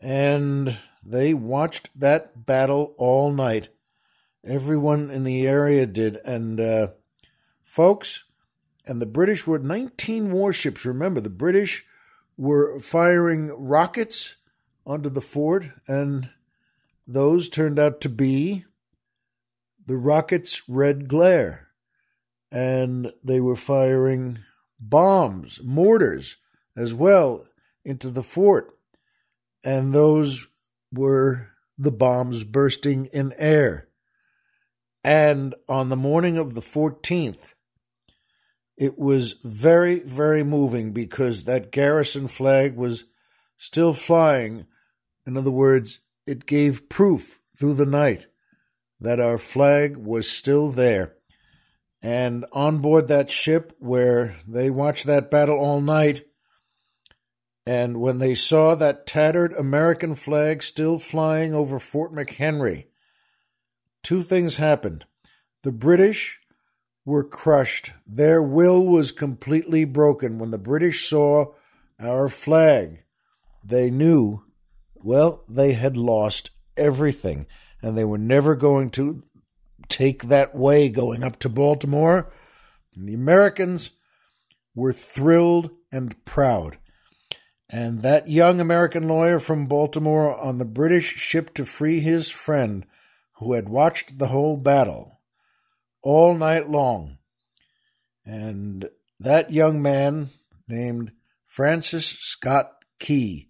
And 0.00 0.78
they 1.04 1.34
watched 1.34 1.90
that 1.98 2.46
battle 2.46 2.94
all 2.96 3.30
night. 3.32 3.68
Everyone 4.42 5.10
in 5.10 5.24
the 5.24 5.46
area 5.46 5.84
did. 5.84 6.16
And, 6.24 6.60
uh, 6.60 6.88
folks, 7.64 8.24
and 8.88 9.02
the 9.02 9.06
British 9.06 9.46
were 9.46 9.58
19 9.58 10.32
warships. 10.32 10.86
Remember, 10.86 11.20
the 11.20 11.28
British 11.28 11.84
were 12.38 12.80
firing 12.80 13.48
rockets 13.48 14.36
onto 14.86 15.10
the 15.10 15.20
fort, 15.20 15.66
and 15.86 16.30
those 17.06 17.50
turned 17.50 17.78
out 17.78 18.00
to 18.00 18.08
be 18.08 18.64
the 19.86 19.96
rockets' 19.96 20.62
red 20.68 21.06
glare. 21.06 21.68
And 22.50 23.12
they 23.22 23.40
were 23.40 23.56
firing 23.56 24.38
bombs, 24.80 25.60
mortars 25.62 26.36
as 26.74 26.94
well 26.94 27.44
into 27.84 28.08
the 28.08 28.22
fort. 28.22 28.70
And 29.62 29.92
those 29.92 30.46
were 30.90 31.48
the 31.76 31.92
bombs 31.92 32.42
bursting 32.44 33.06
in 33.06 33.34
air. 33.36 33.88
And 35.04 35.54
on 35.68 35.90
the 35.90 35.96
morning 35.96 36.38
of 36.38 36.54
the 36.54 36.62
14th, 36.62 37.52
it 38.78 38.96
was 38.96 39.34
very, 39.42 39.98
very 39.98 40.44
moving 40.44 40.92
because 40.92 41.44
that 41.44 41.72
garrison 41.72 42.28
flag 42.28 42.76
was 42.76 43.04
still 43.56 43.92
flying. 43.92 44.66
In 45.26 45.36
other 45.36 45.50
words, 45.50 45.98
it 46.26 46.46
gave 46.46 46.88
proof 46.88 47.40
through 47.56 47.74
the 47.74 47.86
night 47.86 48.28
that 49.00 49.18
our 49.18 49.36
flag 49.36 49.96
was 49.96 50.30
still 50.30 50.70
there. 50.70 51.14
And 52.00 52.46
on 52.52 52.78
board 52.78 53.08
that 53.08 53.30
ship, 53.30 53.72
where 53.80 54.36
they 54.46 54.70
watched 54.70 55.06
that 55.06 55.30
battle 55.30 55.58
all 55.58 55.80
night, 55.80 56.24
and 57.66 58.00
when 58.00 58.18
they 58.18 58.36
saw 58.36 58.76
that 58.76 59.06
tattered 59.06 59.52
American 59.54 60.14
flag 60.14 60.62
still 60.62 61.00
flying 61.00 61.52
over 61.52 61.80
Fort 61.80 62.12
McHenry, 62.12 62.86
two 64.04 64.22
things 64.22 64.56
happened. 64.56 65.04
The 65.64 65.72
British 65.72 66.40
were 67.08 67.24
crushed. 67.24 67.92
Their 68.06 68.42
will 68.42 68.86
was 68.86 69.12
completely 69.12 69.86
broken. 69.86 70.38
When 70.38 70.50
the 70.50 70.58
British 70.58 71.08
saw 71.08 71.54
our 71.98 72.28
flag, 72.28 73.02
they 73.64 73.90
knew, 73.90 74.44
well, 74.94 75.42
they 75.48 75.72
had 75.72 75.96
lost 75.96 76.50
everything 76.76 77.46
and 77.80 77.96
they 77.96 78.04
were 78.04 78.18
never 78.18 78.54
going 78.54 78.90
to 78.90 79.22
take 79.88 80.24
that 80.24 80.54
way 80.54 80.90
going 80.90 81.24
up 81.24 81.38
to 81.38 81.48
Baltimore. 81.48 82.30
And 82.94 83.08
the 83.08 83.14
Americans 83.14 83.90
were 84.74 84.92
thrilled 84.92 85.70
and 85.90 86.22
proud. 86.26 86.76
And 87.70 88.02
that 88.02 88.28
young 88.28 88.60
American 88.60 89.08
lawyer 89.08 89.38
from 89.38 89.66
Baltimore 89.66 90.38
on 90.38 90.58
the 90.58 90.66
British 90.66 91.16
ship 91.16 91.54
to 91.54 91.64
free 91.64 92.00
his 92.00 92.30
friend, 92.30 92.84
who 93.36 93.54
had 93.54 93.70
watched 93.70 94.18
the 94.18 94.28
whole 94.28 94.58
battle, 94.58 95.17
all 96.02 96.34
night 96.34 96.70
long. 96.70 97.18
And 98.24 98.88
that 99.18 99.52
young 99.52 99.80
man 99.82 100.30
named 100.66 101.12
Francis 101.46 102.06
Scott 102.20 102.72
Key 102.98 103.48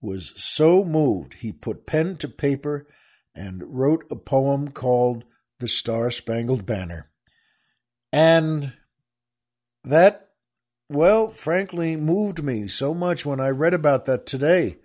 was 0.00 0.32
so 0.36 0.84
moved 0.84 1.34
he 1.34 1.52
put 1.52 1.86
pen 1.86 2.16
to 2.16 2.28
paper 2.28 2.86
and 3.34 3.62
wrote 3.66 4.04
a 4.10 4.16
poem 4.16 4.68
called 4.68 5.24
The 5.60 5.68
Star 5.68 6.10
Spangled 6.10 6.66
Banner. 6.66 7.10
And 8.12 8.72
that, 9.84 10.30
well, 10.88 11.30
frankly, 11.30 11.96
moved 11.96 12.42
me 12.42 12.68
so 12.68 12.94
much 12.94 13.24
when 13.24 13.40
I 13.40 13.48
read 13.48 13.74
about 13.74 14.06
that 14.06 14.26
today 14.26 14.78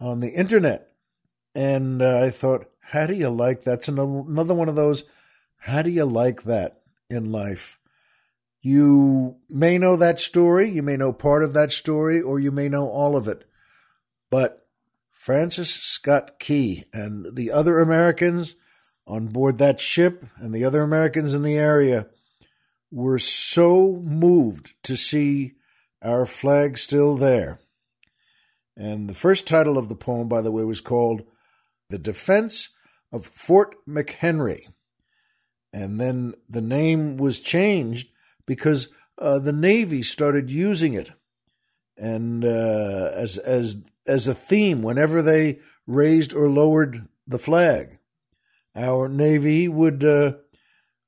on 0.00 0.20
the 0.20 0.32
internet. 0.32 0.88
And 1.54 2.02
uh, 2.02 2.20
I 2.20 2.30
thought, 2.30 2.66
how 2.80 3.06
do 3.06 3.14
you 3.14 3.30
like 3.30 3.62
that's 3.62 3.88
another 3.88 4.54
one 4.54 4.68
of 4.68 4.74
those 4.74 5.04
how 5.64 5.80
do 5.80 5.88
you 5.88 6.04
like 6.04 6.42
that 6.42 6.82
in 7.08 7.32
life? 7.32 7.78
You 8.60 9.36
may 9.48 9.78
know 9.78 9.96
that 9.96 10.20
story, 10.20 10.68
you 10.68 10.82
may 10.82 10.98
know 10.98 11.10
part 11.10 11.42
of 11.42 11.54
that 11.54 11.72
story, 11.72 12.20
or 12.20 12.38
you 12.38 12.50
may 12.50 12.68
know 12.68 12.86
all 12.86 13.16
of 13.16 13.26
it. 13.28 13.48
But 14.30 14.66
Francis 15.10 15.70
Scott 15.70 16.38
Key 16.38 16.84
and 16.92 17.34
the 17.34 17.50
other 17.50 17.80
Americans 17.80 18.56
on 19.06 19.28
board 19.28 19.56
that 19.56 19.80
ship 19.80 20.26
and 20.36 20.54
the 20.54 20.66
other 20.66 20.82
Americans 20.82 21.32
in 21.32 21.42
the 21.42 21.56
area 21.56 22.08
were 22.90 23.18
so 23.18 24.02
moved 24.04 24.74
to 24.82 24.98
see 24.98 25.54
our 26.02 26.26
flag 26.26 26.76
still 26.76 27.16
there. 27.16 27.58
And 28.76 29.08
the 29.08 29.14
first 29.14 29.46
title 29.46 29.78
of 29.78 29.88
the 29.88 29.96
poem, 29.96 30.28
by 30.28 30.42
the 30.42 30.52
way, 30.52 30.62
was 30.62 30.82
called 30.82 31.22
The 31.88 31.98
Defense 31.98 32.68
of 33.10 33.24
Fort 33.28 33.76
McHenry 33.88 34.66
and 35.74 36.00
then 36.00 36.34
the 36.48 36.62
name 36.62 37.16
was 37.16 37.40
changed 37.40 38.08
because 38.46 38.88
uh, 39.18 39.40
the 39.40 39.52
Navy 39.52 40.04
started 40.04 40.48
using 40.48 40.94
it, 40.94 41.10
and 41.98 42.44
uh, 42.44 43.10
as 43.12 43.38
as 43.38 43.82
as 44.06 44.28
a 44.28 44.34
theme 44.34 44.82
whenever 44.82 45.20
they 45.20 45.58
raised 45.86 46.32
or 46.32 46.48
lowered 46.48 47.08
the 47.26 47.40
flag, 47.40 47.98
our 48.76 49.08
Navy 49.08 49.66
would 49.66 50.04
uh, 50.04 50.34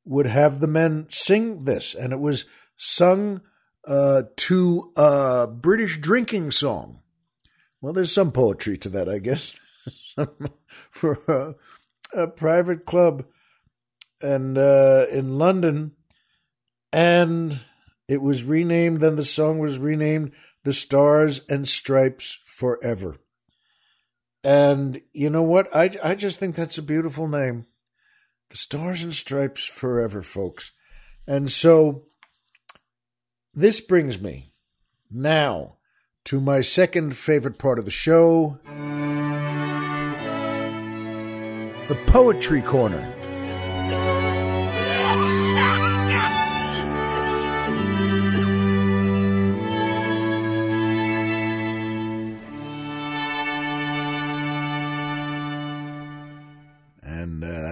would 0.04 0.26
have 0.26 0.58
the 0.58 0.66
men 0.66 1.06
sing 1.10 1.64
this, 1.64 1.94
and 1.94 2.12
it 2.12 2.18
was 2.18 2.44
sung 2.76 3.42
uh, 3.86 4.22
to 4.36 4.92
a 4.96 5.46
British 5.46 5.98
drinking 5.98 6.50
song. 6.50 7.02
Well, 7.80 7.92
there's 7.92 8.12
some 8.12 8.32
poetry 8.32 8.76
to 8.78 8.88
that, 8.88 9.08
I 9.08 9.18
guess. 9.20 9.54
For 10.90 11.20
a, 12.14 12.22
a 12.22 12.26
private 12.26 12.84
club 12.84 13.26
and 14.26 14.58
uh, 14.58 15.06
in 15.10 15.38
London, 15.38 15.92
and 16.92 17.60
it 18.08 18.20
was 18.20 18.42
renamed. 18.42 19.00
Then 19.00 19.14
the 19.14 19.24
song 19.24 19.58
was 19.60 19.78
renamed 19.78 20.32
"The 20.64 20.72
Stars 20.72 21.42
and 21.48 21.68
Stripes 21.68 22.40
Forever." 22.44 23.18
And 24.42 25.00
you 25.12 25.30
know 25.30 25.42
what? 25.42 25.74
I 25.74 25.96
I 26.02 26.14
just 26.16 26.40
think 26.40 26.56
that's 26.56 26.78
a 26.78 26.82
beautiful 26.82 27.28
name, 27.28 27.66
"The 28.50 28.56
Stars 28.56 29.02
and 29.02 29.14
Stripes 29.14 29.64
Forever," 29.64 30.22
folks. 30.22 30.72
And 31.28 31.50
so, 31.50 32.06
this 33.54 33.80
brings 33.80 34.20
me 34.20 34.52
now 35.08 35.76
to 36.24 36.40
my 36.40 36.60
second 36.60 37.16
favorite 37.16 37.58
part 37.58 37.78
of 37.78 37.84
the 37.84 37.90
show. 37.92 38.58
The 41.88 41.98
Poetry 42.06 42.62
Corner. 42.62 43.15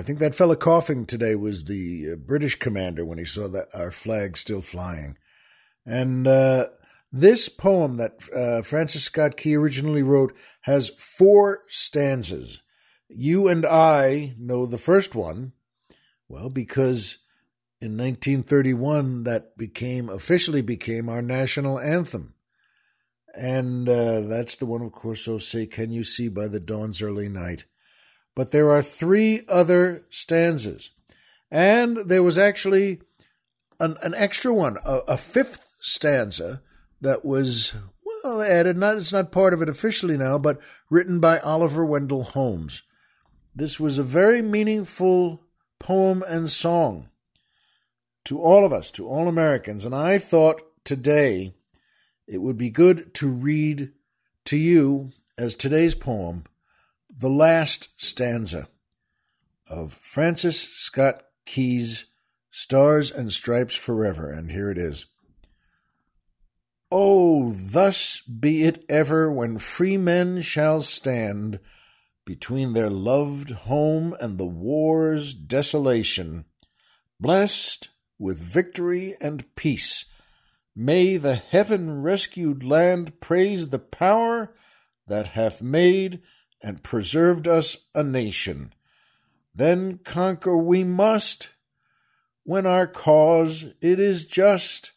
Think 0.05 0.19
that 0.19 0.35
fellow 0.35 0.55
coughing 0.55 1.07
today 1.07 1.35
was 1.35 1.65
the 1.65 2.13
uh, 2.13 2.17
British 2.17 2.59
commander 2.59 3.05
when 3.05 3.19
he 3.19 3.25
saw 3.25 3.49
that 3.49 3.69
our 3.75 3.91
flag 3.91 4.37
still 4.37 4.61
flying. 4.61 5.17
And 5.87 6.27
uh, 6.27 6.69
this 7.11 7.49
poem 7.49 7.97
that 7.97 8.19
uh, 8.35 8.63
Francis 8.63 9.05
Scott 9.05 9.37
Key 9.37 9.57
originally 9.57 10.03
wrote 10.03 10.35
has 10.63 10.91
four 10.99 11.63
stanzas. 11.69 12.63
You 13.09 13.49
and 13.49 13.65
I 13.65 14.35
know 14.39 14.67
the 14.67 14.79
first 14.79 15.15
one, 15.15 15.53
well, 16.29 16.51
because 16.51 17.19
in 17.81 17.97
1931 17.97 19.25
that 19.25 19.57
became 19.57 20.09
officially 20.09 20.63
became 20.63 21.09
our 21.09 21.23
national 21.23 21.79
anthem. 21.79 22.35
And 23.35 23.89
uh, 23.89 24.21
that's 24.21 24.55
the 24.55 24.67
one, 24.67 24.83
of 24.83 24.93
course, 24.93 25.27
oh 25.29 25.39
say, 25.39 25.67
can 25.67 25.91
you 25.91 26.05
see 26.05 26.29
by 26.29 26.49
the 26.49 26.61
dawn's 26.61 27.03
early 27.03 27.29
night? 27.29 27.65
But 28.35 28.51
there 28.51 28.71
are 28.71 28.83
three 28.83 29.43
other 29.49 30.05
stanzas. 30.11 30.91
And 31.51 32.09
there 32.09 32.23
was 32.23 32.37
actually 32.37 33.01
an, 33.79 33.97
an 34.03 34.15
extra 34.15 34.53
one, 34.53 34.79
a, 34.85 34.99
a, 35.09 35.17
fifth 35.17 35.67
stanza 35.81 36.63
that 37.01 37.25
was, 37.25 37.75
well, 38.25 38.43
added. 38.43 38.77
Not, 38.77 38.97
it's 38.99 39.13
not 39.13 39.31
part 39.31 39.55
of 39.55 39.63
it 39.63 39.69
officially 39.69 40.17
now, 40.17 40.39
but 40.39 40.61
written 40.91 41.21
by 41.21 41.39
Oliver 41.41 41.85
Wendell 41.85 42.25
Holmes. 42.25 42.83
This 43.55 43.79
was 43.79 43.99
a 43.99 44.03
very 44.03 44.43
meaningful 44.43 45.43
poem 45.79 46.25
and 46.27 46.51
song 46.51 47.09
to 48.25 48.41
all 48.41 48.65
of 48.65 48.73
us, 48.73 48.91
to 48.93 49.07
all 49.07 49.29
Americans. 49.29 49.85
And 49.85 49.95
I 49.95 50.19
thought 50.19 50.63
today 50.85 51.55
it 52.27 52.39
would 52.39 52.57
be 52.57 52.71
good 52.71 53.15
to 53.15 53.29
read 53.29 53.93
to 54.47 54.57
you 54.57 55.13
as 55.39 55.55
today's 55.55 55.95
poem 55.95 56.45
the 57.17 57.31
last 57.31 57.89
stanza 57.97 58.69
of 59.69 59.95
Francis 59.95 60.61
Scott 60.61 61.23
Key's 61.47 62.07
Stars 62.51 63.11
and 63.11 63.33
Stripes 63.33 63.75
Forever, 63.75 64.31
and 64.31 64.51
here 64.51 64.71
it 64.71 64.79
is. 64.79 65.07
Oh, 66.91 67.53
thus 67.53 68.21
be 68.21 68.65
it 68.65 68.85
ever 68.89 69.31
when 69.31 69.59
free 69.59 69.97
men 69.97 70.41
shall 70.41 70.83
stand 70.83 71.59
between 72.25 72.73
their 72.73 72.91
loved 72.91 73.51
home 73.51 74.15
and 74.21 74.39
the 74.39 74.47
war's 74.47 75.35
desolation, 75.35 76.45
blessed 77.21 77.89
with 78.19 78.39
victory 78.39 79.17
and 79.21 79.53
peace. 79.57 80.05
May 80.77 81.17
the 81.17 81.35
heaven 81.35 82.03
rescued 82.03 82.65
land 82.65 83.21
praise 83.21 83.69
the 83.69 83.79
power 83.79 84.55
that 85.07 85.29
hath 85.29 85.63
made 85.63 86.23
and 86.65 86.83
preserved 86.83 87.47
us 87.47 87.77
a 87.95 88.03
nation. 88.03 88.73
Then 89.55 89.99
conquer 89.99 90.57
we 90.57 90.83
must, 90.83 91.51
when 92.43 92.65
our 92.65 92.87
cause 92.87 93.67
it 93.83 94.01
is 94.01 94.25
just, 94.25 94.93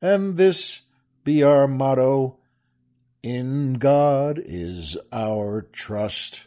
and 0.00 0.38
this 0.38 0.80
be 1.22 1.42
our 1.42 1.68
motto 1.68 2.38
In 3.22 3.74
God 3.74 4.40
is 4.42 4.96
our 5.12 5.60
trust. 5.60 6.46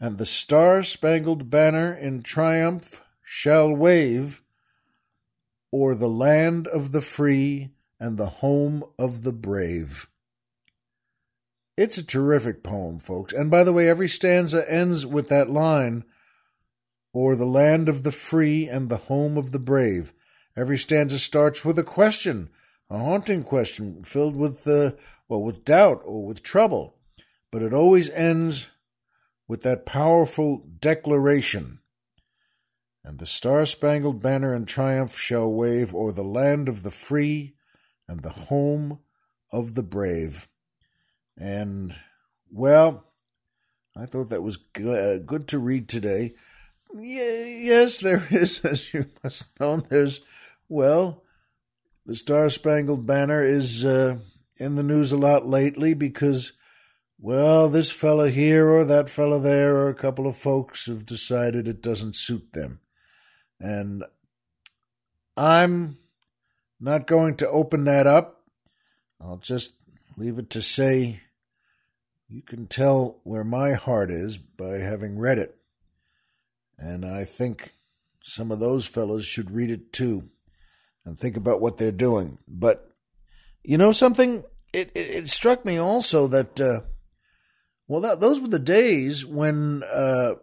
And 0.00 0.16
the 0.16 0.24
star 0.24 0.82
spangled 0.82 1.50
banner 1.50 1.92
in 1.92 2.22
triumph 2.22 3.02
shall 3.22 3.70
wave 3.70 4.42
o'er 5.70 5.94
the 5.94 6.08
land 6.08 6.66
of 6.66 6.92
the 6.92 7.02
free 7.02 7.72
and 8.00 8.16
the 8.16 8.40
home 8.40 8.82
of 8.98 9.22
the 9.22 9.32
brave. 9.32 10.08
It's 11.80 11.96
a 11.96 12.02
terrific 12.02 12.62
poem, 12.62 12.98
folks. 12.98 13.32
And 13.32 13.50
by 13.50 13.64
the 13.64 13.72
way, 13.72 13.88
every 13.88 14.06
stanza 14.06 14.70
ends 14.70 15.06
with 15.06 15.28
that 15.28 15.48
line, 15.48 16.04
or 17.14 17.34
the 17.34 17.46
land 17.46 17.88
of 17.88 18.02
the 18.02 18.12
free 18.12 18.68
and 18.68 18.90
the 18.90 18.98
home 18.98 19.38
of 19.38 19.50
the 19.50 19.58
brave. 19.58 20.12
Every 20.54 20.76
stanza 20.76 21.18
starts 21.18 21.64
with 21.64 21.78
a 21.78 21.82
question, 21.82 22.50
a 22.90 22.98
haunting 22.98 23.44
question 23.44 24.04
filled 24.04 24.36
with, 24.36 24.68
uh, 24.68 24.92
well, 25.26 25.40
with 25.40 25.64
doubt 25.64 26.02
or 26.04 26.26
with 26.26 26.42
trouble. 26.42 26.98
But 27.50 27.62
it 27.62 27.72
always 27.72 28.10
ends 28.10 28.68
with 29.48 29.62
that 29.62 29.86
powerful 29.86 30.66
declaration. 30.80 31.78
And 33.02 33.18
the 33.18 33.24
star 33.24 33.64
spangled 33.64 34.20
banner 34.20 34.54
in 34.54 34.66
triumph 34.66 35.16
shall 35.16 35.50
wave 35.50 35.94
o'er 35.94 36.12
the 36.12 36.24
land 36.24 36.68
of 36.68 36.82
the 36.82 36.90
free 36.90 37.54
and 38.06 38.22
the 38.22 38.50
home 38.50 38.98
of 39.50 39.74
the 39.74 39.82
brave. 39.82 40.49
And, 41.40 41.96
well, 42.52 43.06
I 43.96 44.04
thought 44.04 44.28
that 44.28 44.42
was 44.42 44.58
uh, 44.76 45.16
good 45.24 45.48
to 45.48 45.58
read 45.58 45.88
today. 45.88 46.34
yes, 46.94 48.00
there 48.00 48.26
is, 48.30 48.60
as 48.64 48.92
you 48.92 49.06
must 49.24 49.58
know, 49.58 49.78
there's, 49.78 50.20
well, 50.68 51.24
the 52.04 52.14
Star 52.14 52.50
Spangled 52.50 53.06
Banner 53.06 53.42
is 53.42 53.86
uh, 53.86 54.18
in 54.58 54.74
the 54.74 54.82
news 54.82 55.12
a 55.12 55.16
lot 55.16 55.46
lately 55.46 55.94
because, 55.94 56.52
well, 57.18 57.70
this 57.70 57.90
fella 57.90 58.28
here 58.28 58.68
or 58.68 58.84
that 58.84 59.08
fella 59.08 59.40
there 59.40 59.76
or 59.76 59.88
a 59.88 59.94
couple 59.94 60.26
of 60.26 60.36
folks 60.36 60.86
have 60.86 61.06
decided 61.06 61.66
it 61.66 61.82
doesn't 61.82 62.16
suit 62.16 62.52
them. 62.52 62.80
And 63.58 64.04
I'm 65.38 65.96
not 66.78 67.06
going 67.06 67.36
to 67.36 67.48
open 67.48 67.84
that 67.84 68.06
up. 68.06 68.44
I'll 69.18 69.38
just 69.38 69.72
leave 70.16 70.38
it 70.38 70.50
to 70.50 70.62
say 70.62 71.20
you 72.30 72.42
can 72.42 72.68
tell 72.68 73.18
where 73.24 73.42
my 73.42 73.72
heart 73.72 74.10
is 74.10 74.38
by 74.38 74.78
having 74.78 75.18
read 75.18 75.38
it. 75.38 75.56
And 76.78 77.04
I 77.04 77.24
think 77.24 77.72
some 78.22 78.52
of 78.52 78.60
those 78.60 78.86
fellows 78.86 79.24
should 79.24 79.50
read 79.50 79.70
it 79.70 79.92
too 79.92 80.28
and 81.04 81.18
think 81.18 81.36
about 81.36 81.60
what 81.60 81.78
they're 81.78 81.90
doing. 81.90 82.38
But 82.46 82.88
you 83.64 83.76
know 83.76 83.90
something? 83.90 84.44
It, 84.72 84.92
it, 84.94 85.10
it 85.10 85.28
struck 85.28 85.64
me 85.64 85.76
also 85.76 86.28
that, 86.28 86.60
uh, 86.60 86.80
well, 87.88 88.00
that, 88.02 88.20
those 88.20 88.40
were 88.40 88.48
the 88.48 88.60
days 88.60 89.26
when 89.26 89.82
uh, 89.82 90.34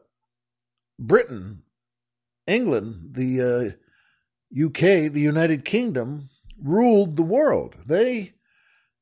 Britain, 1.00 1.64
England, 2.46 3.14
the 3.14 3.42
uh, 3.42 4.66
UK, 4.66 5.12
the 5.12 5.22
United 5.22 5.64
Kingdom 5.64 6.30
ruled 6.62 7.16
the 7.16 7.24
world. 7.24 7.76
They, 7.86 8.34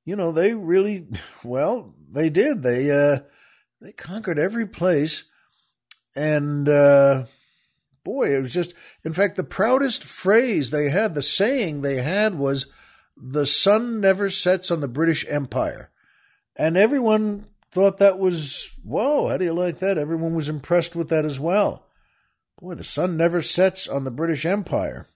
you 0.05 0.15
know, 0.15 0.31
they 0.31 0.53
really, 0.53 1.07
well, 1.43 1.93
they 2.09 2.29
did. 2.29 2.63
They, 2.63 2.91
uh, 2.91 3.19
they 3.81 3.91
conquered 3.91 4.39
every 4.39 4.67
place. 4.67 5.25
And, 6.15 6.69
uh, 6.69 7.25
boy, 8.03 8.35
it 8.35 8.41
was 8.41 8.53
just, 8.53 8.73
in 9.03 9.13
fact, 9.13 9.35
the 9.35 9.43
proudest 9.43 10.03
phrase 10.03 10.69
they 10.69 10.89
had, 10.89 11.13
the 11.13 11.21
saying 11.21 11.81
they 11.81 11.97
had 11.97 12.35
was, 12.35 12.67
the 13.17 13.45
sun 13.45 13.99
never 13.99 14.29
sets 14.29 14.71
on 14.71 14.81
the 14.81 14.87
British 14.87 15.25
Empire. 15.27 15.89
And 16.55 16.77
everyone 16.77 17.47
thought 17.71 17.97
that 17.97 18.19
was, 18.19 18.77
whoa, 18.83 19.29
how 19.29 19.37
do 19.37 19.45
you 19.45 19.53
like 19.53 19.79
that? 19.79 19.97
Everyone 19.97 20.35
was 20.35 20.47
impressed 20.47 20.95
with 20.95 21.09
that 21.09 21.25
as 21.25 21.39
well. 21.39 21.85
Boy, 22.61 22.75
the 22.75 22.83
sun 22.83 23.17
never 23.17 23.41
sets 23.41 23.87
on 23.87 24.05
the 24.05 24.11
British 24.11 24.45
Empire. 24.45 25.07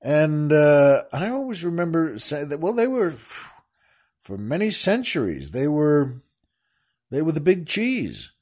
And 0.00 0.52
uh, 0.52 1.04
I 1.12 1.30
always 1.30 1.64
remember 1.64 2.18
saying 2.18 2.50
that, 2.50 2.60
well, 2.60 2.72
they 2.72 2.86
were, 2.86 3.14
for 4.26 4.36
many 4.36 4.70
centuries, 4.70 5.52
they 5.52 5.68
were, 5.68 6.20
they 7.12 7.22
were 7.22 7.30
the 7.30 7.40
big 7.40 7.64
cheese. 7.64 8.32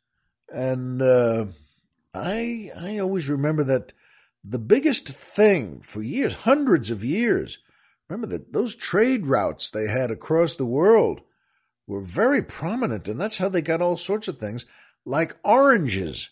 And 0.49 1.03
uh, 1.03 1.44
I, 2.14 2.70
I 2.75 2.99
always 2.99 3.29
remember 3.29 3.64
that 3.64 3.92
the 4.42 4.59
biggest 4.59 5.09
thing 5.09 5.83
for 5.83 6.03
years, 6.03 6.37
hundreds 6.37 6.88
of 6.88 7.05
years, 7.05 7.59
remember 8.09 8.27
that 8.29 8.55
those 8.55 8.75
trade 8.75 9.27
routes 9.27 9.70
they 9.70 9.87
had 9.87 10.11
across 10.11 10.57
the 10.57 10.64
world 10.64 11.20
were 11.87 12.01
very 12.01 12.42
prominent, 12.42 13.07
and 13.07 13.20
that's 13.20 13.37
how 13.37 13.51
they 13.51 13.61
got 13.61 13.83
all 13.83 13.99
sorts 13.99 14.27
of 14.27 14.38
things, 14.38 14.64
like 15.05 15.37
oranges. 15.44 16.31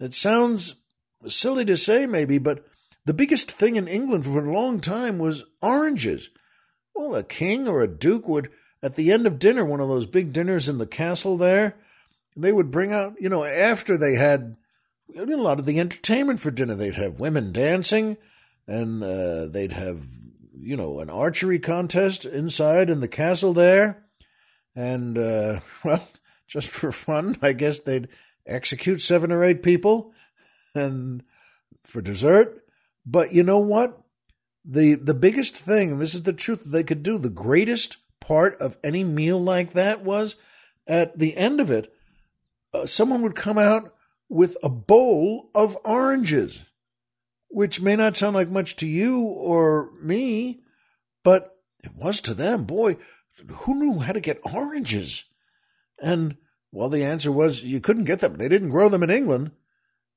It 0.00 0.12
sounds 0.12 0.82
silly 1.28 1.64
to 1.66 1.76
say, 1.76 2.04
maybe, 2.04 2.38
but 2.38 2.66
the 3.04 3.14
biggest 3.14 3.52
thing 3.52 3.76
in 3.76 3.86
England 3.86 4.24
for 4.24 4.44
a 4.44 4.52
long 4.52 4.80
time 4.80 5.20
was 5.20 5.44
oranges. 5.62 6.30
Well, 6.96 7.14
a 7.14 7.22
king 7.22 7.68
or 7.68 7.80
a 7.80 7.86
duke 7.86 8.26
would, 8.26 8.50
at 8.82 8.94
the 8.94 9.10
end 9.10 9.26
of 9.26 9.38
dinner, 9.38 9.64
one 9.64 9.80
of 9.80 9.88
those 9.88 10.06
big 10.06 10.32
dinners 10.32 10.68
in 10.68 10.78
the 10.78 10.86
castle 10.86 11.36
there, 11.36 11.76
they 12.36 12.52
would 12.52 12.70
bring 12.70 12.92
out, 12.92 13.14
you 13.20 13.28
know, 13.28 13.44
after 13.44 13.96
they 13.96 14.14
had 14.14 14.56
a 15.16 15.24
lot 15.24 15.58
of 15.58 15.66
the 15.66 15.80
entertainment 15.80 16.40
for 16.40 16.50
dinner, 16.50 16.74
they'd 16.74 16.94
have 16.94 17.18
women 17.18 17.52
dancing, 17.52 18.16
and 18.66 19.02
uh, 19.02 19.46
they'd 19.46 19.72
have, 19.72 20.04
you 20.56 20.76
know, 20.76 21.00
an 21.00 21.10
archery 21.10 21.58
contest 21.58 22.24
inside 22.24 22.90
in 22.90 23.00
the 23.00 23.08
castle 23.08 23.52
there. 23.52 24.04
And, 24.76 25.18
uh, 25.18 25.60
well, 25.84 26.08
just 26.46 26.68
for 26.68 26.92
fun, 26.92 27.36
I 27.42 27.52
guess 27.52 27.80
they'd 27.80 28.08
execute 28.46 29.02
seven 29.02 29.32
or 29.32 29.44
eight 29.44 29.62
people 29.62 30.12
and 30.74 31.22
for 31.84 32.00
dessert. 32.00 32.64
But 33.04 33.32
you 33.32 33.42
know 33.42 33.58
what? 33.58 34.00
The 34.64 34.94
the 34.94 35.14
biggest 35.14 35.56
thing, 35.56 35.92
and 35.92 36.00
this 36.00 36.14
is 36.14 36.24
the 36.24 36.32
truth 36.32 36.64
they 36.64 36.82
could 36.82 37.02
do, 37.02 37.16
the 37.16 37.30
greatest 37.30 37.96
part 38.28 38.60
of 38.60 38.76
any 38.84 39.02
meal 39.02 39.40
like 39.40 39.72
that 39.72 40.04
was 40.04 40.36
at 40.86 41.18
the 41.18 41.34
end 41.34 41.60
of 41.60 41.70
it, 41.70 41.90
uh, 42.74 42.84
someone 42.84 43.22
would 43.22 43.34
come 43.34 43.56
out 43.56 43.94
with 44.28 44.58
a 44.62 44.68
bowl 44.68 45.50
of 45.54 45.78
oranges, 45.82 46.60
which 47.48 47.80
may 47.80 47.96
not 47.96 48.16
sound 48.16 48.36
like 48.36 48.50
much 48.50 48.76
to 48.76 48.86
you 48.86 49.20
or 49.20 49.92
me, 50.02 50.60
but 51.24 51.56
it 51.82 51.94
was 51.96 52.20
to 52.20 52.34
them. 52.34 52.64
Boy, 52.64 52.98
who 53.48 53.74
knew 53.74 54.00
how 54.00 54.12
to 54.12 54.20
get 54.20 54.40
oranges? 54.42 55.24
And 55.98 56.36
well, 56.70 56.90
the 56.90 57.04
answer 57.04 57.32
was 57.32 57.64
you 57.64 57.80
couldn't 57.80 58.04
get 58.04 58.20
them. 58.20 58.36
They 58.36 58.50
didn't 58.50 58.68
grow 58.68 58.90
them 58.90 59.02
in 59.02 59.10
England, 59.10 59.52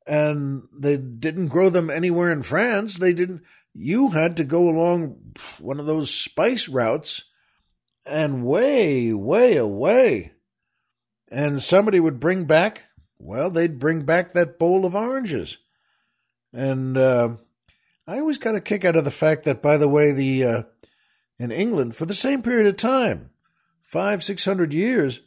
and 0.05 0.67
they 0.77 0.97
didn't 0.97 1.47
grow 1.47 1.69
them 1.69 1.89
anywhere 1.89 2.29
in 2.29 2.43
France. 2.43 2.97
They 2.97 3.13
didn't. 3.13 3.43
You 3.73 4.09
had 4.09 4.35
to 4.35 4.43
go 4.43 4.67
along 4.67 5.37
one 5.59 5.79
of 5.79 5.85
those 5.85 6.13
spice 6.13 6.67
routes 6.67 7.30
and 8.05 8.45
way, 8.45 9.13
way 9.13 9.57
away. 9.57 10.33
And 11.31 11.61
somebody 11.61 11.99
would 11.99 12.19
bring 12.19 12.45
back, 12.45 12.83
well, 13.17 13.49
they'd 13.49 13.79
bring 13.79 14.03
back 14.03 14.33
that 14.33 14.59
bowl 14.59 14.85
of 14.85 14.95
oranges. 14.95 15.57
And 16.53 16.97
uh, 16.97 17.35
I 18.07 18.19
always 18.19 18.37
got 18.37 18.55
a 18.55 18.61
kick 18.61 18.83
out 18.83 18.95
of 18.95 19.05
the 19.05 19.11
fact 19.11 19.45
that, 19.45 19.61
by 19.61 19.77
the 19.77 19.87
way, 19.87 20.11
the 20.11 20.43
uh, 20.43 20.63
in 21.39 21.51
England 21.51 21.95
for 21.95 22.05
the 22.05 22.13
same 22.13 22.41
period 22.41 22.67
of 22.67 22.75
time, 22.75 23.29
five, 23.81 24.23
six 24.23 24.43
hundred 24.43 24.73
years, 24.73 25.21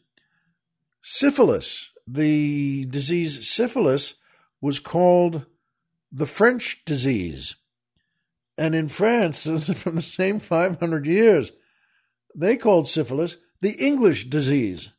syphilis, 1.00 1.90
the 2.06 2.84
disease 2.86 3.48
syphilis, 3.48 4.14
was 4.60 4.80
called 4.80 5.46
the 6.12 6.26
French 6.26 6.84
disease. 6.84 7.56
And 8.56 8.74
in 8.74 8.88
France, 8.88 9.42
from 9.74 9.96
the 9.96 10.02
same 10.02 10.38
500 10.38 11.06
years, 11.06 11.52
they 12.34 12.56
called 12.56 12.88
syphilis 12.88 13.36
the 13.60 13.72
English 13.72 14.24
disease, 14.24 14.90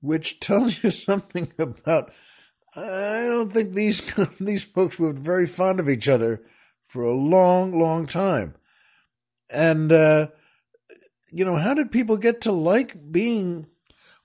which 0.00 0.40
tells 0.40 0.82
you 0.82 0.90
something 0.90 1.52
about. 1.58 2.12
I 2.74 3.26
don't 3.26 3.52
think 3.52 3.74
these 3.74 4.00
these 4.40 4.64
folks 4.64 4.98
were 4.98 5.12
very 5.12 5.46
fond 5.46 5.80
of 5.80 5.88
each 5.88 6.08
other 6.08 6.42
for 6.86 7.02
a 7.02 7.14
long, 7.14 7.78
long 7.78 8.06
time. 8.06 8.54
And 9.52 9.92
uh, 9.92 10.28
you 11.32 11.44
know, 11.44 11.56
how 11.56 11.74
did 11.74 11.92
people 11.92 12.16
get 12.16 12.40
to 12.42 12.52
like 12.52 13.12
being? 13.12 13.66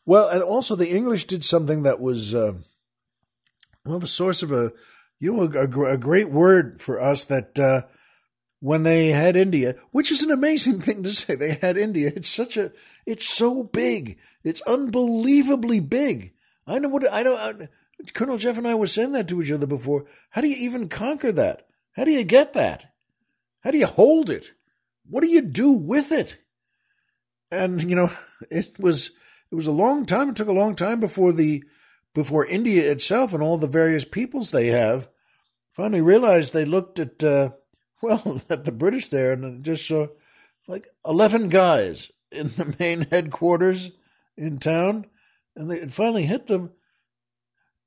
Well, 0.05 0.29
and 0.29 0.43
also 0.43 0.75
the 0.75 0.91
English 0.91 1.25
did 1.25 1.43
something 1.43 1.84
that 1.84 1.99
was, 1.99 2.36
uh, 2.36 2.53
well, 3.86 3.99
the 3.99 4.08
source 4.08 4.43
of 4.43 4.51
a, 4.51 4.71
you 5.19 5.34
know, 5.34 5.51
a, 5.51 5.93
a 5.93 5.97
great 5.97 6.29
word 6.29 6.79
for 6.79 7.01
us 7.01 7.25
that 7.25 7.58
uh, 7.58 7.81
when 8.65 8.84
they 8.84 9.10
had 9.10 9.36
India, 9.36 9.75
which 9.91 10.12
is 10.12 10.23
an 10.23 10.32
amazing 10.32 10.82
thing 10.86 11.04
to 11.04 11.13
say, 11.13 11.36
they 11.36 11.60
had 11.62 11.78
India. 11.78 12.12
It's 12.15 12.30
such 12.30 12.58
a, 12.58 12.71
it's 13.06 13.28
so 13.28 13.63
big. 13.63 14.17
It's 14.43 14.62
unbelievably 14.62 15.82
big. 15.82 16.34
I 16.65 16.80
know 16.80 16.89
what 16.89 17.12
I 17.12 17.23
know. 17.23 17.38
I, 17.38 17.69
Colonel 18.13 18.38
Jeff 18.38 18.58
and 18.58 18.67
I 18.67 18.75
were 18.75 18.88
saying 18.88 19.12
that 19.12 19.28
to 19.28 19.41
each 19.41 19.51
other 19.51 19.67
before. 19.67 20.06
How 20.32 20.41
do 20.41 20.47
you 20.47 20.58
even 20.58 20.89
conquer 20.89 21.32
that? 21.32 21.67
How 21.93 22.06
do 22.06 22.12
you 22.12 22.23
get 22.23 22.54
that? 22.54 22.91
How 23.62 23.71
do 23.71 23.78
you 23.78 23.86
hold 23.86 24.30
it? 24.30 24.51
What 25.08 25.21
do 25.21 25.28
you 25.30 25.41
do 25.41 25.71
with 25.71 26.12
it? 26.12 26.38
and 27.51 27.84
you 27.89 27.95
know 27.95 28.12
it 28.49 28.80
was 28.80 29.12
it 29.51 29.56
was 29.56 29.67
a 29.67 29.71
long 29.71 30.06
time. 30.06 30.30
It 30.30 30.36
took 30.36 30.47
a 30.47 30.54
long 30.54 30.75
time 30.75 30.99
before 30.99 31.32
the 31.32 31.63
before 32.13 32.45
India 32.45 32.91
itself 32.91 33.34
and 33.34 33.43
all 33.43 33.58
the 33.58 33.67
various 33.67 34.06
peoples 34.06 34.51
they 34.51 34.67
have 34.67 35.08
finally 35.71 36.01
realized 36.01 36.54
they 36.54 36.65
looked 36.65 36.99
at 36.99 37.23
uh, 37.23 37.49
well 38.01 38.41
the 38.47 38.71
British 38.71 39.10
there 39.10 39.34
and 39.34 39.63
just 39.63 39.88
saw 39.88 40.08
like 40.67 40.88
eleven 41.05 41.49
guys 41.49 42.12
in 42.31 42.49
the 42.49 42.75
main 42.79 43.01
headquarters 43.12 43.91
in 44.38 44.60
town, 44.60 45.05
and 45.55 45.69
they, 45.69 45.81
it 45.81 45.91
finally 45.91 46.25
hit 46.25 46.47
them. 46.47 46.71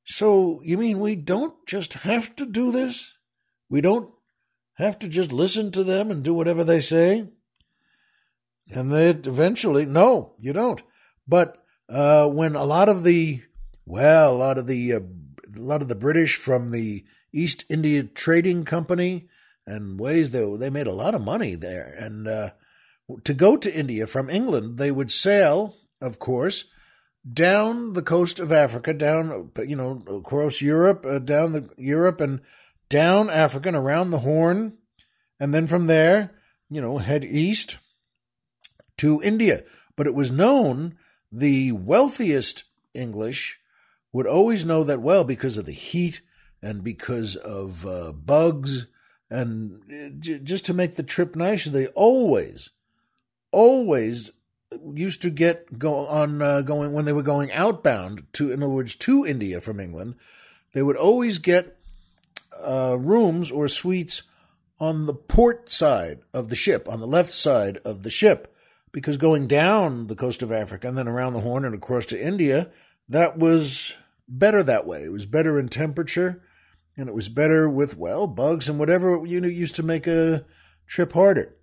So 0.04 0.60
you 0.64 0.78
mean 0.78 1.00
we 1.00 1.16
don't 1.16 1.54
just 1.66 1.92
have 1.94 2.34
to 2.36 2.46
do 2.46 2.70
this? 2.70 3.14
We 3.68 3.80
don't 3.80 4.10
have 4.78 4.98
to 5.00 5.08
just 5.08 5.32
listen 5.32 5.72
to 5.72 5.84
them 5.84 6.10
and 6.10 6.22
do 6.22 6.32
whatever 6.32 6.64
they 6.64 6.80
say? 6.80 7.28
And 8.70 8.92
they 8.92 9.10
eventually, 9.10 9.84
no, 9.84 10.34
you 10.38 10.52
don't. 10.52 10.82
But 11.26 11.56
uh, 11.88 12.28
when 12.28 12.54
a 12.54 12.64
lot 12.64 12.88
of 12.88 13.02
the, 13.02 13.42
well, 13.84 14.34
a 14.34 14.38
lot 14.38 14.56
of 14.56 14.66
the, 14.66 14.92
uh, 14.94 15.00
a 15.56 15.60
lot 15.60 15.82
of 15.82 15.88
the 15.88 15.94
British 15.94 16.36
from 16.36 16.70
the 16.70 17.04
East 17.32 17.64
India 17.68 18.04
Trading 18.04 18.64
Company 18.64 19.27
and 19.68 20.00
ways 20.00 20.30
they 20.30 20.56
they 20.56 20.70
made 20.70 20.86
a 20.86 20.94
lot 20.94 21.14
of 21.14 21.20
money 21.20 21.54
there. 21.54 21.94
And 21.98 22.26
uh, 22.26 22.50
to 23.24 23.34
go 23.34 23.56
to 23.56 23.78
India 23.78 24.06
from 24.06 24.30
England, 24.30 24.78
they 24.78 24.90
would 24.90 25.12
sail, 25.12 25.76
of 26.00 26.18
course, 26.18 26.64
down 27.30 27.92
the 27.92 28.02
coast 28.02 28.40
of 28.40 28.50
Africa, 28.50 28.94
down 28.94 29.50
you 29.66 29.76
know 29.76 30.02
across 30.08 30.62
Europe, 30.62 31.04
uh, 31.06 31.18
down 31.18 31.52
the 31.52 31.68
Europe 31.76 32.20
and 32.20 32.40
down 32.88 33.28
Africa 33.28 33.68
and 33.68 33.76
around 33.76 34.10
the 34.10 34.20
Horn, 34.20 34.78
and 35.38 35.52
then 35.52 35.66
from 35.66 35.86
there, 35.86 36.30
you 36.70 36.80
know, 36.80 36.98
head 36.98 37.22
east 37.22 37.78
to 38.96 39.22
India. 39.22 39.64
But 39.96 40.06
it 40.06 40.14
was 40.14 40.30
known 40.30 40.96
the 41.30 41.72
wealthiest 41.72 42.64
English 42.94 43.60
would 44.12 44.26
always 44.26 44.64
know 44.64 44.82
that 44.84 45.02
well 45.02 45.24
because 45.24 45.58
of 45.58 45.66
the 45.66 45.72
heat 45.72 46.22
and 46.62 46.82
because 46.82 47.36
of 47.36 47.86
uh, 47.86 48.12
bugs 48.12 48.86
and 49.30 49.82
uh, 49.92 50.38
just 50.42 50.66
to 50.66 50.74
make 50.74 50.96
the 50.96 51.02
trip 51.02 51.36
nicer, 51.36 51.70
they 51.70 51.88
always, 51.88 52.70
always 53.52 54.30
used 54.94 55.22
to 55.22 55.30
get 55.30 55.78
go 55.78 56.06
on 56.06 56.42
uh, 56.42 56.60
going 56.62 56.92
when 56.92 57.04
they 57.04 57.12
were 57.12 57.22
going 57.22 57.52
outbound 57.52 58.26
to, 58.34 58.52
in 58.52 58.62
other 58.62 58.72
words, 58.72 58.94
to 58.94 59.26
India 59.26 59.60
from 59.60 59.80
England. 59.80 60.14
They 60.74 60.82
would 60.82 60.96
always 60.96 61.38
get 61.38 61.78
uh, 62.62 62.96
rooms 62.98 63.50
or 63.50 63.68
suites 63.68 64.22
on 64.80 65.06
the 65.06 65.14
port 65.14 65.70
side 65.70 66.20
of 66.32 66.48
the 66.48 66.56
ship, 66.56 66.88
on 66.88 67.00
the 67.00 67.06
left 67.06 67.32
side 67.32 67.78
of 67.78 68.02
the 68.02 68.10
ship, 68.10 68.54
because 68.92 69.16
going 69.16 69.46
down 69.46 70.06
the 70.06 70.16
coast 70.16 70.42
of 70.42 70.52
Africa 70.52 70.88
and 70.88 70.96
then 70.96 71.08
around 71.08 71.32
the 71.32 71.40
Horn 71.40 71.64
and 71.64 71.74
across 71.74 72.06
to 72.06 72.22
India, 72.22 72.70
that 73.08 73.38
was 73.38 73.94
better 74.28 74.62
that 74.62 74.86
way. 74.86 75.04
It 75.04 75.12
was 75.12 75.26
better 75.26 75.58
in 75.58 75.68
temperature 75.68 76.42
and 76.98 77.08
it 77.08 77.14
was 77.14 77.28
better 77.28 77.68
with, 77.68 77.96
well, 77.96 78.26
bugs 78.26 78.68
and 78.68 78.78
whatever 78.78 79.22
you 79.24 79.40
know 79.40 79.48
used 79.48 79.76
to 79.76 79.84
make 79.84 80.06
a 80.08 80.44
trip 80.86 81.12
harder. 81.12 81.54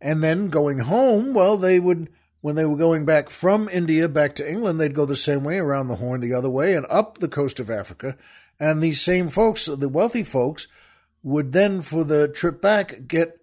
And 0.00 0.22
then 0.22 0.48
going 0.48 0.80
home, 0.80 1.32
well, 1.32 1.56
they 1.56 1.78
would, 1.78 2.10
when 2.40 2.56
they 2.56 2.66
were 2.66 2.76
going 2.76 3.06
back 3.06 3.30
from 3.30 3.68
India 3.68 4.08
back 4.08 4.34
to 4.34 4.50
England, 4.50 4.80
they'd 4.80 4.94
go 4.94 5.06
the 5.06 5.16
same 5.16 5.44
way 5.44 5.58
around 5.58 5.86
the 5.86 5.96
Horn 5.96 6.20
the 6.20 6.34
other 6.34 6.50
way 6.50 6.74
and 6.74 6.84
up 6.90 7.18
the 7.18 7.28
coast 7.28 7.60
of 7.60 7.70
Africa. 7.70 8.16
And 8.58 8.82
these 8.82 9.00
same 9.00 9.28
folks, 9.28 9.66
the 9.66 9.88
wealthy 9.88 10.24
folks, 10.24 10.66
would 11.22 11.52
then, 11.52 11.80
for 11.80 12.02
the 12.02 12.28
trip 12.28 12.60
back, 12.60 13.06
get 13.06 13.38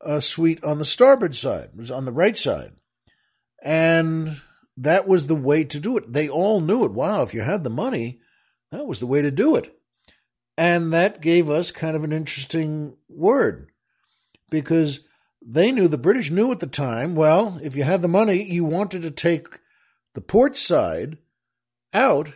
a 0.00 0.22
suite 0.22 0.64
on 0.64 0.78
the 0.78 0.84
starboard 0.86 1.36
side, 1.36 1.70
was 1.76 1.90
on 1.90 2.06
the 2.06 2.12
right 2.12 2.36
side. 2.36 2.72
And 3.62 4.40
that 4.78 5.06
was 5.06 5.26
the 5.26 5.36
way 5.36 5.64
to 5.64 5.78
do 5.78 5.98
it. 5.98 6.10
They 6.10 6.28
all 6.28 6.62
knew 6.62 6.84
it. 6.84 6.92
Wow, 6.92 7.22
if 7.22 7.34
you 7.34 7.42
had 7.42 7.64
the 7.64 7.70
money, 7.70 8.20
that 8.70 8.86
was 8.86 8.98
the 8.98 9.06
way 9.06 9.20
to 9.20 9.30
do 9.30 9.56
it. 9.56 9.76
And 10.56 10.92
that 10.92 11.20
gave 11.20 11.48
us 11.48 11.70
kind 11.70 11.96
of 11.96 12.04
an 12.04 12.12
interesting 12.12 12.96
word 13.08 13.70
because 14.50 15.00
they 15.40 15.72
knew, 15.72 15.88
the 15.88 15.96
British 15.96 16.30
knew 16.30 16.52
at 16.52 16.60
the 16.60 16.66
time, 16.66 17.14
well, 17.14 17.58
if 17.62 17.76
you 17.76 17.82
had 17.82 18.02
the 18.02 18.08
money, 18.08 18.42
you 18.42 18.64
wanted 18.64 19.02
to 19.02 19.10
take 19.10 19.46
the 20.14 20.20
port 20.20 20.56
side 20.56 21.16
out 21.94 22.34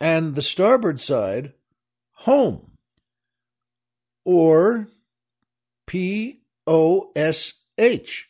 and 0.00 0.34
the 0.34 0.42
starboard 0.42 1.00
side 1.00 1.54
home. 2.12 2.72
Or 4.24 4.88
P 5.86 6.42
O 6.66 7.10
S 7.16 7.54
H, 7.78 8.28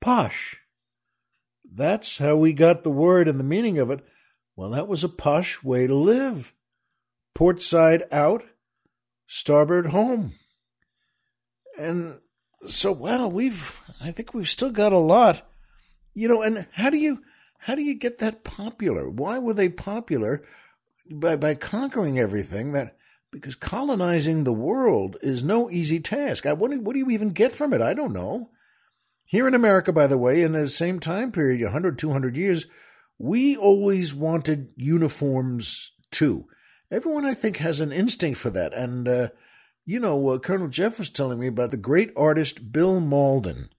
posh. 0.00 0.60
That's 1.64 2.18
how 2.18 2.36
we 2.36 2.52
got 2.52 2.84
the 2.84 2.90
word 2.90 3.28
and 3.28 3.40
the 3.40 3.44
meaning 3.44 3.78
of 3.78 3.90
it. 3.90 4.04
Well, 4.54 4.70
that 4.70 4.88
was 4.88 5.02
a 5.02 5.08
posh 5.08 5.62
way 5.64 5.86
to 5.86 5.94
live. 5.94 6.52
Port 7.34 7.62
side 7.62 8.04
out, 8.12 8.42
starboard 9.26 9.86
home. 9.86 10.32
And 11.78 12.20
so, 12.68 12.92
well, 12.92 13.30
we've, 13.30 13.80
I 14.00 14.10
think 14.12 14.34
we've 14.34 14.48
still 14.48 14.70
got 14.70 14.92
a 14.92 14.98
lot, 14.98 15.48
you 16.14 16.28
know, 16.28 16.42
and 16.42 16.66
how 16.72 16.90
do 16.90 16.98
you, 16.98 17.22
how 17.60 17.74
do 17.74 17.82
you 17.82 17.94
get 17.94 18.18
that 18.18 18.44
popular? 18.44 19.08
Why 19.08 19.38
were 19.38 19.54
they 19.54 19.68
popular? 19.68 20.42
By, 21.10 21.36
by 21.36 21.54
conquering 21.54 22.18
everything 22.18 22.72
that, 22.72 22.96
because 23.30 23.54
colonizing 23.54 24.44
the 24.44 24.52
world 24.52 25.16
is 25.22 25.42
no 25.42 25.70
easy 25.70 26.00
task. 26.00 26.44
I, 26.46 26.52
what, 26.52 26.76
what 26.78 26.92
do 26.92 26.98
you 26.98 27.10
even 27.10 27.30
get 27.30 27.52
from 27.52 27.72
it? 27.72 27.80
I 27.80 27.94
don't 27.94 28.12
know. 28.12 28.50
Here 29.24 29.48
in 29.48 29.54
America, 29.54 29.92
by 29.92 30.06
the 30.06 30.18
way, 30.18 30.42
in 30.42 30.52
the 30.52 30.68
same 30.68 31.00
time 31.00 31.32
period, 31.32 31.62
100, 31.62 31.98
200 31.98 32.36
years, 32.36 32.66
we 33.18 33.56
always 33.56 34.14
wanted 34.14 34.68
uniforms 34.76 35.92
too. 36.10 36.46
Everyone, 36.92 37.24
I 37.24 37.32
think, 37.32 37.56
has 37.56 37.80
an 37.80 37.90
instinct 37.90 38.38
for 38.38 38.50
that. 38.50 38.74
And, 38.74 39.08
uh, 39.08 39.28
you 39.86 39.98
know, 39.98 40.28
uh, 40.28 40.38
Colonel 40.38 40.68
Jeff 40.68 40.98
was 40.98 41.08
telling 41.08 41.38
me 41.38 41.46
about 41.46 41.70
the 41.70 41.78
great 41.78 42.12
artist 42.14 42.70
Bill 42.70 43.00
Mauldin 43.00 43.70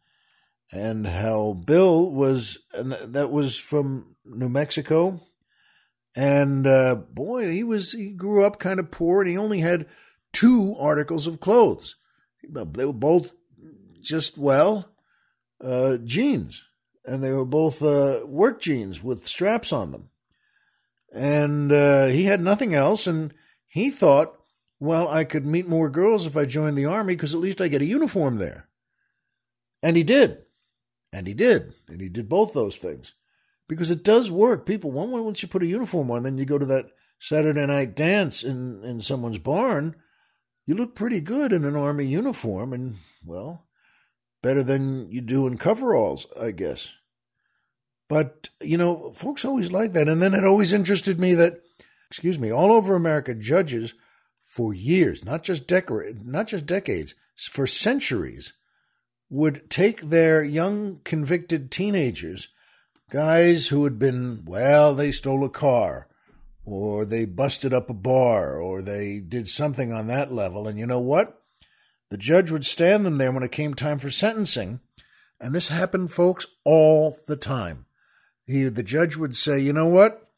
and 0.72 1.05
how 1.05 1.53
Bill 1.53 2.11
was, 2.11 2.57
and 2.74 2.91
that 2.91 3.30
was 3.30 3.59
from 3.59 4.16
New 4.26 4.49
Mexico. 4.49 5.22
And 6.16 6.66
uh, 6.66 6.95
boy, 6.95 7.51
he 7.51 7.64
was 7.64 7.91
he 7.91 8.09
grew 8.09 8.43
up 8.43 8.59
kind 8.59 8.80
of 8.80 8.89
poor, 8.89 9.22
and 9.22 9.30
he 9.30 9.38
only 9.38 9.59
had 9.59 9.86
two 10.32 10.76
articles 10.80 11.28
of 11.28 11.39
clothes. 11.39 11.95
They 12.43 12.86
were 12.86 12.93
both 12.93 13.34
just 14.01 14.39
well 14.39 14.89
uh, 15.64 15.97
jeans, 15.97 16.64
and 17.05 17.24
they 17.24 17.32
were 17.32 17.45
both 17.45 17.84
uh, 17.84 18.22
work 18.26 18.59
jeans 18.59 19.03
with 19.03 19.28
straps 19.28 19.72
on 19.72 19.91
them. 19.91 20.09
And 21.14 21.72
uh, 21.72 22.07
he 22.07 22.24
had 22.24 22.41
nothing 22.41 22.74
else, 22.74 23.05
and 23.05 23.34
he 23.68 23.91
thought, 23.91 24.36
well, 24.80 25.07
I 25.07 25.24
could 25.24 25.45
meet 25.45 25.68
more 25.68 25.89
girls 25.89 26.26
if 26.26 26.36
I 26.36 26.45
joined 26.45 26.78
the 26.78 26.86
army 26.86 27.16
because 27.16 27.34
at 27.34 27.39
least 27.39 27.61
I 27.61 27.68
get 27.68 27.82
a 27.82 27.86
uniform 27.86 28.38
there. 28.38 28.68
And 29.82 29.95
he 29.95 30.03
did, 30.03 30.39
and 31.11 31.28
he 31.28 31.34
did, 31.34 31.74
and 31.88 32.01
he 32.01 32.09
did 32.09 32.28
both 32.28 32.53
those 32.53 32.76
things 32.76 33.14
because 33.68 33.91
it 33.91 34.03
does 34.03 34.32
work. 34.32 34.66
People, 34.66 34.91
one 34.91 35.11
way 35.11 35.22
once 35.22 35.41
you 35.41 35.47
put 35.47 35.64
a 35.64 35.68
uniform 35.68 36.09
on, 36.09 36.24
then 36.24 36.38
you 36.38 36.45
go 36.45 36.57
to 36.57 36.66
that 36.66 36.88
Saturday 37.20 37.66
night 37.66 37.95
dance 37.95 38.43
in 38.43 38.84
in 38.84 39.01
someone's 39.01 39.39
barn, 39.39 39.95
you 40.66 40.76
look 40.76 40.95
pretty 40.95 41.22
good 41.22 41.53
in 41.53 41.64
an 41.64 41.76
army 41.76 42.05
uniform, 42.05 42.74
and 42.74 42.95
well, 43.26 43.68
better 44.41 44.64
than 44.64 45.09
you 45.09 45.22
do 45.22 45.47
in 45.47 45.57
coveralls, 45.57 46.28
I 46.39 46.51
guess. 46.51 46.89
But, 48.14 48.49
you 48.61 48.78
know, 48.78 49.11
folks 49.11 49.43
always 49.43 49.72
like 49.72 49.93
that. 49.93 50.07
And 50.07 50.22
then 50.22 50.36
it 50.36 50.45
always 50.45 50.72
interested 50.72 51.20
me 51.20 51.34
that, 51.34 51.64
excuse 52.11 52.38
me, 52.38 52.51
all 52.51 52.72
over 52.72 52.93
America, 52.95 53.34
judges 53.34 53.95
for 54.43 54.72
years, 54.72 55.26
not 55.26 55.41
just 55.41 55.66
decor, 55.66 56.05
not 56.24 56.45
just 56.45 56.68
decades, 56.68 57.16
for 57.36 57.66
centuries, 57.66 58.53
would 59.32 59.68
take 59.68 60.11
their 60.11 60.43
young 60.43 60.99
convicted 61.03 61.72
teenagers, 61.72 62.49
guys 63.09 63.70
who 63.70 63.84
had 63.84 63.97
been, 63.97 64.43
well, 64.45 64.93
they 64.93 65.11
stole 65.11 65.43
a 65.43 65.49
car, 65.49 66.07
or 66.64 67.05
they 67.05 67.26
busted 67.26 67.74
up 67.74 67.89
a 67.89 67.95
bar, 67.95 68.61
or 68.61 68.84
they 68.84 69.18
did 69.18 69.49
something 69.49 69.91
on 69.91 70.05
that 70.05 70.32
level. 70.32 70.68
And 70.68 70.78
you 70.78 70.86
know 70.86 70.99
what? 70.99 71.41
The 72.11 72.18
judge 72.18 72.51
would 72.51 72.64
stand 72.64 73.07
them 73.07 73.18
there 73.18 73.32
when 73.32 73.41
it 73.41 73.51
came 73.51 73.74
time 73.74 73.97
for 73.97 74.11
sentencing. 74.11 74.82
And 75.39 75.55
this 75.55 75.70
happened, 75.70 76.11
folks, 76.11 76.45
all 76.64 77.18
the 77.26 77.38
time. 77.38 77.88
He, 78.46 78.64
the 78.66 78.84
judge 78.84 79.16
would 79.16 79.36
say, 79.36 79.60
you 79.60 79.74
know 79.74 79.88
what? 79.88 80.30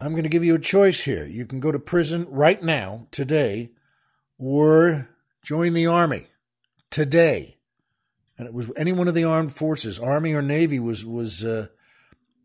I'm 0.00 0.12
going 0.12 0.24
to 0.24 0.28
give 0.28 0.44
you 0.44 0.54
a 0.54 0.60
choice 0.60 1.04
here. 1.04 1.24
You 1.24 1.46
can 1.46 1.60
go 1.60 1.72
to 1.72 1.78
prison 1.78 2.26
right 2.28 2.62
now, 2.62 3.06
today, 3.10 3.70
or 4.38 5.08
join 5.42 5.72
the 5.72 5.86
army 5.86 6.26
today. 6.90 7.56
And 8.36 8.46
it 8.46 8.52
was 8.52 8.70
any 8.76 8.92
one 8.92 9.08
of 9.08 9.14
the 9.14 9.24
armed 9.24 9.52
forces, 9.52 9.98
army 9.98 10.34
or 10.34 10.42
navy, 10.42 10.78
was 10.78 11.04
was 11.04 11.42
uh, 11.44 11.68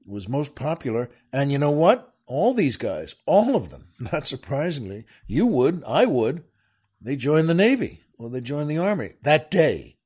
was 0.05 0.30
most 0.30 0.55
popular. 0.55 1.09
And 1.34 1.51
you 1.51 1.57
know 1.57 1.72
what? 1.72 2.14
All 2.26 2.53
these 2.53 2.78
guys, 2.78 3.16
all 3.26 3.57
of 3.57 3.70
them, 3.70 3.89
not 3.99 4.28
surprisingly, 4.28 5.05
you 5.28 5.45
would, 5.45 5.84
I 5.86 6.05
would, 6.05 6.43
they 7.01 7.18
joined 7.18 7.49
the 7.49 7.53
navy 7.53 8.01
or 8.18 8.30
they 8.30 8.39
joined 8.39 8.70
the 8.70 8.78
army 8.78 9.14
that 9.24 9.51
day, 9.51 9.97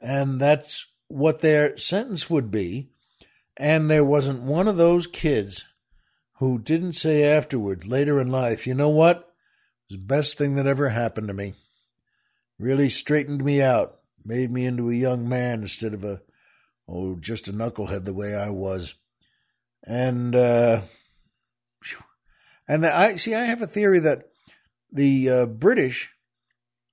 and 0.00 0.40
that's 0.40 0.86
what 1.08 1.40
their 1.40 1.76
sentence 1.76 2.30
would 2.30 2.52
be 2.52 2.90
and 3.60 3.90
there 3.90 4.04
wasn't 4.04 4.40
one 4.40 4.66
of 4.66 4.78
those 4.78 5.06
kids 5.06 5.66
who 6.38 6.58
didn't 6.58 6.94
say 6.94 7.24
afterwards, 7.24 7.86
later 7.86 8.18
in 8.18 8.28
life, 8.28 8.66
you 8.66 8.72
know 8.72 8.88
what? 8.88 9.18
It 9.18 9.92
was 9.92 9.98
the 9.98 10.06
best 10.06 10.38
thing 10.38 10.54
that 10.54 10.66
ever 10.66 10.88
happened 10.88 11.28
to 11.28 11.34
me. 11.34 11.52
Really 12.58 12.88
straightened 12.88 13.44
me 13.44 13.60
out, 13.60 13.98
made 14.24 14.50
me 14.50 14.64
into 14.64 14.88
a 14.88 14.94
young 14.94 15.28
man 15.28 15.60
instead 15.60 15.92
of 15.92 16.04
a, 16.04 16.22
oh, 16.88 17.16
just 17.16 17.48
a 17.48 17.52
knucklehead 17.52 18.06
the 18.06 18.14
way 18.14 18.34
I 18.34 18.48
was. 18.48 18.94
And, 19.86 20.34
uh, 20.34 20.80
and 22.66 22.86
I 22.86 23.16
see, 23.16 23.34
I 23.34 23.44
have 23.44 23.60
a 23.60 23.66
theory 23.66 23.98
that 23.98 24.22
the 24.90 25.28
uh, 25.28 25.46
British 25.46 26.14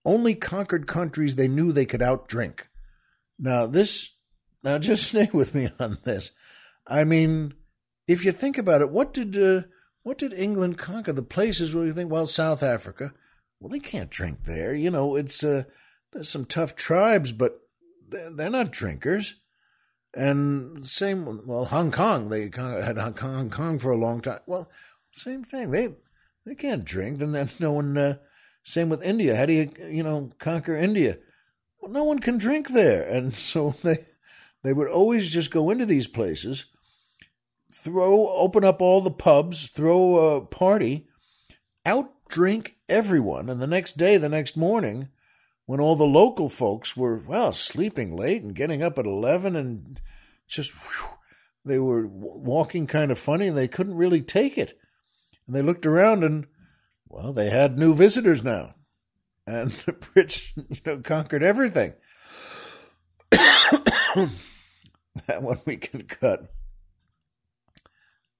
only 0.04 0.36
conquered 0.36 0.86
countries 0.86 1.38
they 1.38 1.48
knew 1.48 1.72
they 1.72 1.86
could 1.86 2.02
outdrink. 2.02 2.64
Now, 3.40 3.68
this, 3.68 4.12
now 4.66 4.80
just 4.80 5.04
stay 5.08 5.30
with 5.32 5.56
me 5.56 5.70
on 5.80 6.00
this. 6.04 6.32
I 6.88 7.04
mean, 7.04 7.54
if 8.08 8.24
you 8.24 8.32
think 8.32 8.58
about 8.58 8.82
it, 8.82 8.92
what 8.92 9.14
did 9.14 9.38
uh, 9.38 9.68
what 10.04 10.18
did 10.18 10.34
England 10.34 10.78
conquer? 10.78 11.12
The 11.12 11.22
places 11.22 11.76
where 11.76 11.86
you 11.86 11.94
think, 11.94 12.10
well, 12.12 12.28
South 12.28 12.64
Africa. 12.64 13.14
Well, 13.60 13.70
they 13.70 13.80
can't 13.80 14.10
drink 14.10 14.46
there. 14.46 14.74
You 14.74 14.92
know, 14.92 15.16
it's 15.16 15.44
uh, 15.44 15.64
there's 16.14 16.30
some 16.30 16.46
tough 16.46 16.76
tribes, 16.76 17.32
but 17.32 17.60
they're, 18.08 18.50
not 18.50 18.72
drinkers. 18.72 19.36
And 20.14 20.88
same, 20.88 21.42
well, 21.46 21.66
Hong 21.66 21.92
Kong. 21.92 22.30
They 22.30 22.44
had 22.44 22.98
Hong 22.98 23.50
Kong 23.50 23.80
for 23.80 23.92
a 23.92 23.98
long 23.98 24.22
time. 24.22 24.40
Well, 24.46 24.70
same 25.12 25.44
thing. 25.44 25.72
They 25.72 25.90
they 26.46 26.56
can't 26.56 26.86
drink. 26.86 27.20
Then 27.20 27.50
no 27.60 27.74
one. 27.74 27.98
Uh, 27.98 28.16
same 28.64 28.90
with 28.90 29.04
India. 29.04 29.36
How 29.36 29.46
do 29.46 29.54
you 29.54 29.72
you 29.90 30.04
know 30.04 30.32
conquer 30.40 30.76
India? 30.76 31.18
Well, 31.82 31.92
no 31.92 32.04
one 32.04 32.20
can 32.20 32.38
drink 32.38 32.70
there, 32.70 33.04
and 33.04 33.34
so 33.34 33.76
they 33.84 34.06
they 34.64 34.72
would 34.72 34.88
always 34.88 35.30
just 35.30 35.52
go 35.52 35.70
into 35.70 35.86
these 35.86 36.08
places 36.08 36.66
throw, 37.88 38.28
open 38.30 38.66
up 38.66 38.82
all 38.82 39.00
the 39.00 39.12
pubs, 39.12 39.70
throw 39.70 40.36
a 40.36 40.42
party 40.42 41.08
out 41.86 42.12
outdrink 42.28 42.74
everyone. 42.90 43.50
And 43.50 43.62
the 43.62 43.68
next 43.68 43.98
day, 43.98 44.18
the 44.18 44.30
next 44.30 44.58
morning, 44.58 45.10
when 45.66 45.80
all 45.80 45.96
the 45.96 46.06
local 46.06 46.50
folks 46.50 46.96
were, 46.96 47.18
well, 47.18 47.52
sleeping 47.52 48.16
late 48.16 48.42
and 48.42 48.56
getting 48.56 48.82
up 48.82 48.98
at 48.98 49.06
11 49.06 49.56
and 49.56 50.00
just, 50.48 50.72
whew, 50.72 51.10
they 51.66 51.80
were 51.80 52.08
walking 52.08 52.88
kind 52.88 53.12
of 53.12 53.20
funny 53.20 53.48
and 53.48 53.58
they 53.58 53.68
couldn't 53.68 53.96
really 53.96 54.22
take 54.22 54.58
it. 54.58 54.78
And 55.46 55.56
they 55.56 55.62
looked 55.62 55.86
around 55.86 56.24
and, 56.24 56.48
well, 57.08 57.34
they 57.34 57.50
had 57.50 57.78
new 57.78 57.94
visitors 57.94 58.44
now. 58.44 58.76
And 59.46 59.72
the 59.86 59.94
Brits, 59.94 60.44
you 60.56 60.78
know, 60.86 61.00
conquered 61.00 61.44
everything. 61.44 61.94
that 63.32 64.32
one 65.40 65.60
we 65.66 65.78
can 65.78 66.04
cut. 66.04 66.52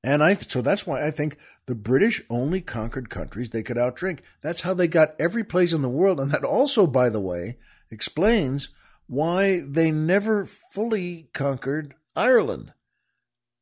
And 0.08 0.24
I 0.24 0.36
so 0.36 0.62
that's 0.62 0.88
why 0.88 1.06
I 1.06 1.12
think 1.12 1.38
the 1.66 1.76
British 1.76 2.22
only 2.30 2.62
conquered 2.62 3.10
countries 3.10 3.50
they 3.50 3.62
could 3.62 3.76
outdrink. 3.76 4.20
That's 4.42 4.62
how 4.62 4.74
they 4.74 4.88
got 4.88 5.20
every 5.20 5.44
place 5.44 5.74
in 5.74 5.82
the 5.82 5.90
world, 5.90 6.22
and 6.22 6.32
that 6.32 6.46
also, 6.46 6.88
by 6.88 7.10
the 7.10 7.20
way, 7.20 7.58
explains 7.92 8.70
why 9.08 9.60
they 9.68 9.92
never 9.92 10.46
fully 10.46 11.28
conquered 11.34 11.94
Ireland. 12.16 12.72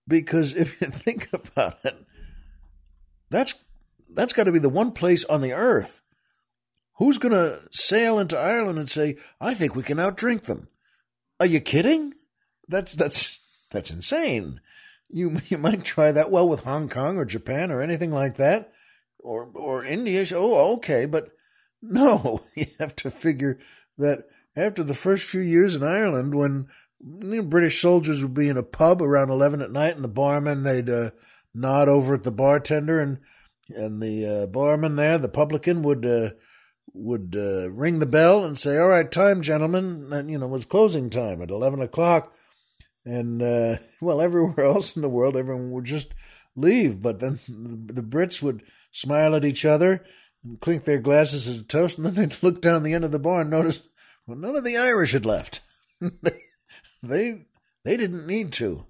Because 0.07 0.53
if 0.53 0.79
you 0.79 0.87
think 0.91 1.29
about 1.33 1.79
it, 1.83 2.05
that's 3.31 3.55
that's 4.07 4.33
got 4.33 4.43
to 4.43 4.51
be 4.51 4.59
the 4.59 4.69
one 4.69 4.91
place 4.91 5.25
on 5.25 5.41
the 5.41 5.53
earth. 5.53 6.01
Who's 6.97 7.17
going 7.17 7.33
to 7.33 7.63
sail 7.71 8.19
into 8.19 8.37
Ireland 8.37 8.77
and 8.77 8.89
say, 8.89 9.17
"I 9.41 9.55
think 9.55 9.73
we 9.73 9.81
can 9.81 9.97
outdrink 9.97 10.43
them"? 10.43 10.67
Are 11.39 11.47
you 11.47 11.59
kidding? 11.59 12.13
That's 12.67 12.93
that's 12.93 13.39
that's 13.71 13.89
insane. 13.89 14.61
You 15.09 15.39
you 15.47 15.57
might 15.57 15.83
try 15.83 16.11
that 16.11 16.31
well 16.31 16.47
with 16.47 16.63
Hong 16.63 16.89
Kong 16.89 17.17
or 17.17 17.25
Japan 17.25 17.71
or 17.71 17.81
anything 17.81 18.11
like 18.11 18.37
that, 18.37 18.71
or 19.19 19.49
or 19.53 19.83
India. 19.83 20.25
Oh, 20.33 20.73
okay, 20.75 21.05
but 21.05 21.29
no, 21.81 22.43
you 22.55 22.67
have 22.79 22.95
to 22.97 23.11
figure 23.11 23.59
that 23.97 24.25
after 24.55 24.83
the 24.83 24.95
first 24.95 25.25
few 25.25 25.41
years 25.41 25.75
in 25.75 25.83
Ireland, 25.83 26.35
when 26.35 26.67
you 26.99 27.37
know, 27.37 27.43
British 27.43 27.81
soldiers 27.81 28.21
would 28.21 28.33
be 28.33 28.49
in 28.49 28.57
a 28.57 28.63
pub 28.63 29.01
around 29.01 29.29
eleven 29.29 29.61
at 29.61 29.71
night, 29.71 29.95
and 29.95 30.03
the 30.03 30.09
barman 30.09 30.63
they'd 30.63 30.89
uh, 30.89 31.11
nod 31.53 31.87
over 31.89 32.15
at 32.15 32.23
the 32.23 32.31
bartender, 32.31 32.99
and 32.99 33.19
and 33.69 34.01
the 34.01 34.25
uh, 34.25 34.45
barman 34.47 34.95
there, 34.95 35.17
the 35.17 35.29
publican, 35.29 35.83
would 35.83 36.05
uh, 36.05 36.29
would 36.93 37.35
uh, 37.37 37.69
ring 37.71 37.99
the 37.99 38.05
bell 38.05 38.43
and 38.43 38.57
say, 38.57 38.77
"All 38.77 38.87
right, 38.87 39.11
time, 39.11 39.41
gentlemen," 39.41 40.09
and 40.11 40.29
you 40.29 40.37
know 40.37 40.47
it 40.47 40.51
was 40.51 40.65
closing 40.65 41.09
time 41.09 41.41
at 41.41 41.51
eleven 41.51 41.81
o'clock 41.81 42.34
and 43.05 43.41
uh, 43.41 43.77
well, 44.01 44.21
everywhere 44.21 44.65
else 44.65 44.95
in 44.95 45.01
the 45.01 45.09
world, 45.09 45.37
everyone 45.37 45.71
would 45.71 45.85
just 45.85 46.13
leave. 46.55 47.01
But 47.01 47.19
then 47.19 47.39
the 47.47 48.03
Brits 48.03 48.41
would 48.41 48.63
smile 48.91 49.35
at 49.35 49.45
each 49.45 49.65
other 49.65 50.03
and 50.43 50.59
clink 50.59 50.85
their 50.85 50.99
glasses 50.99 51.47
as 51.47 51.57
a 51.57 51.63
toast, 51.63 51.97
and 51.97 52.07
then 52.07 52.15
they'd 52.15 52.43
look 52.43 52.61
down 52.61 52.83
the 52.83 52.93
end 52.93 53.03
of 53.03 53.11
the 53.11 53.19
bar 53.19 53.41
and 53.41 53.49
notice, 53.49 53.81
well, 54.27 54.37
none 54.37 54.55
of 54.55 54.63
the 54.63 54.77
Irish 54.77 55.11
had 55.11 55.25
left. 55.25 55.61
they 57.03 57.45
they 57.83 57.97
didn't 57.97 58.27
need 58.27 58.51
to. 58.53 58.85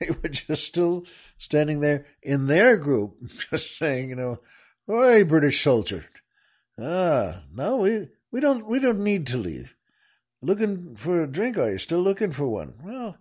They 0.00 0.10
were 0.10 0.28
just 0.28 0.64
still 0.64 1.04
standing 1.38 1.80
there 1.80 2.06
in 2.22 2.46
their 2.46 2.76
group, 2.76 3.16
just 3.50 3.78
saying, 3.78 4.08
you 4.08 4.16
know, 4.16 4.40
"Hey, 4.86 5.22
British 5.22 5.62
soldier, 5.62 6.06
ah, 6.78 7.44
no, 7.52 7.76
we 7.76 8.08
we 8.32 8.40
don't 8.40 8.66
we 8.66 8.80
don't 8.80 9.00
need 9.00 9.26
to 9.28 9.38
leave." 9.38 9.74
Looking 10.42 10.96
for 10.96 11.22
a 11.22 11.26
drink? 11.26 11.56
Are 11.56 11.70
you 11.70 11.78
still 11.78 12.02
looking 12.02 12.32
for 12.32 12.46
one? 12.46 12.74
Well, 12.82 13.16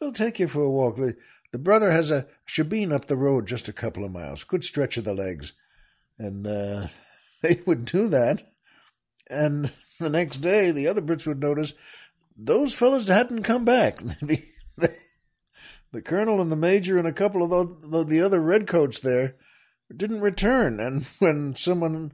We'll 0.00 0.12
take 0.12 0.38
you 0.38 0.48
for 0.48 0.62
a 0.62 0.70
walk. 0.70 0.96
The, 0.96 1.16
the 1.52 1.58
brother 1.58 1.90
has 1.90 2.10
a 2.10 2.26
shebeen 2.46 2.92
up 2.92 3.06
the 3.06 3.16
road 3.16 3.46
just 3.46 3.68
a 3.68 3.72
couple 3.72 4.04
of 4.04 4.12
miles. 4.12 4.44
Good 4.44 4.64
stretch 4.64 4.96
of 4.96 5.04
the 5.04 5.14
legs. 5.14 5.52
And 6.18 6.46
uh, 6.46 6.88
they 7.42 7.60
would 7.66 7.84
do 7.84 8.08
that. 8.08 8.52
And 9.30 9.72
the 9.98 10.10
next 10.10 10.38
day, 10.38 10.70
the 10.70 10.88
other 10.88 11.02
Brits 11.02 11.26
would 11.26 11.40
notice 11.40 11.74
those 12.36 12.72
fellows 12.72 13.08
hadn't 13.08 13.42
come 13.42 13.64
back. 13.64 13.98
the, 14.22 14.44
the, 14.76 14.94
the 15.92 16.02
colonel 16.02 16.40
and 16.40 16.52
the 16.52 16.56
major 16.56 16.98
and 16.98 17.08
a 17.08 17.12
couple 17.12 17.42
of 17.42 17.90
the, 17.90 18.04
the 18.04 18.20
other 18.20 18.40
redcoats 18.40 19.00
there 19.00 19.36
didn't 19.94 20.20
return. 20.20 20.80
And 20.80 21.04
when 21.18 21.56
someone, 21.56 22.12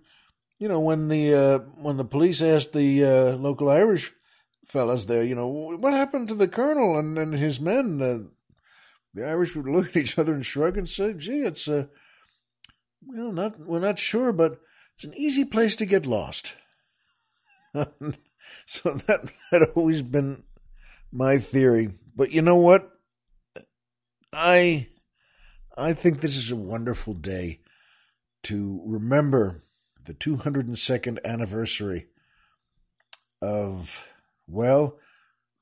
you 0.58 0.68
know, 0.68 0.80
when 0.80 1.08
the 1.08 1.34
uh, 1.34 1.58
when 1.76 1.96
the 1.96 2.04
police 2.04 2.40
asked 2.40 2.72
the 2.72 3.04
uh, 3.04 3.36
local 3.36 3.68
Irish 3.68 4.12
fellas 4.66 5.06
there, 5.06 5.24
you 5.24 5.34
know, 5.34 5.48
what 5.48 5.92
happened 5.92 6.28
to 6.28 6.34
the 6.34 6.48
colonel 6.48 6.98
and, 6.98 7.18
and 7.18 7.34
his 7.34 7.60
men? 7.60 8.00
Uh, 8.00 8.30
the 9.14 9.26
Irish 9.26 9.54
would 9.54 9.66
look 9.66 9.88
at 9.88 9.96
each 9.96 10.18
other 10.18 10.34
and 10.34 10.44
shrug 10.44 10.76
and 10.76 10.88
say, 10.88 11.12
gee, 11.14 11.42
it's, 11.42 11.68
uh, 11.68 11.86
well, 13.06 13.32
not, 13.32 13.60
we're 13.60 13.80
not 13.80 13.98
sure, 13.98 14.32
but 14.32 14.60
it's 14.94 15.04
an 15.04 15.14
easy 15.14 15.44
place 15.44 15.76
to 15.76 15.86
get 15.86 16.06
lost. 16.06 16.54
so 18.66 18.90
that 19.06 19.30
had 19.50 19.62
always 19.74 20.02
been 20.02 20.42
my 21.12 21.38
theory. 21.38 21.90
But 22.16 22.32
you 22.32 22.42
know 22.42 22.56
what? 22.56 22.90
I, 24.32 24.88
I 25.76 25.92
think 25.92 26.20
this 26.20 26.36
is 26.36 26.50
a 26.50 26.56
wonderful 26.56 27.14
day 27.14 27.60
to 28.44 28.82
remember 28.84 29.64
the 30.04 30.14
202nd 30.14 31.24
anniversary 31.24 32.06
of 33.40 34.06
well, 34.46 34.98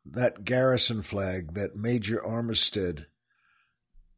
that 0.04 0.44
garrison 0.44 1.02
flag 1.02 1.54
that 1.54 1.76
Major 1.76 2.18
Armistead 2.18 3.06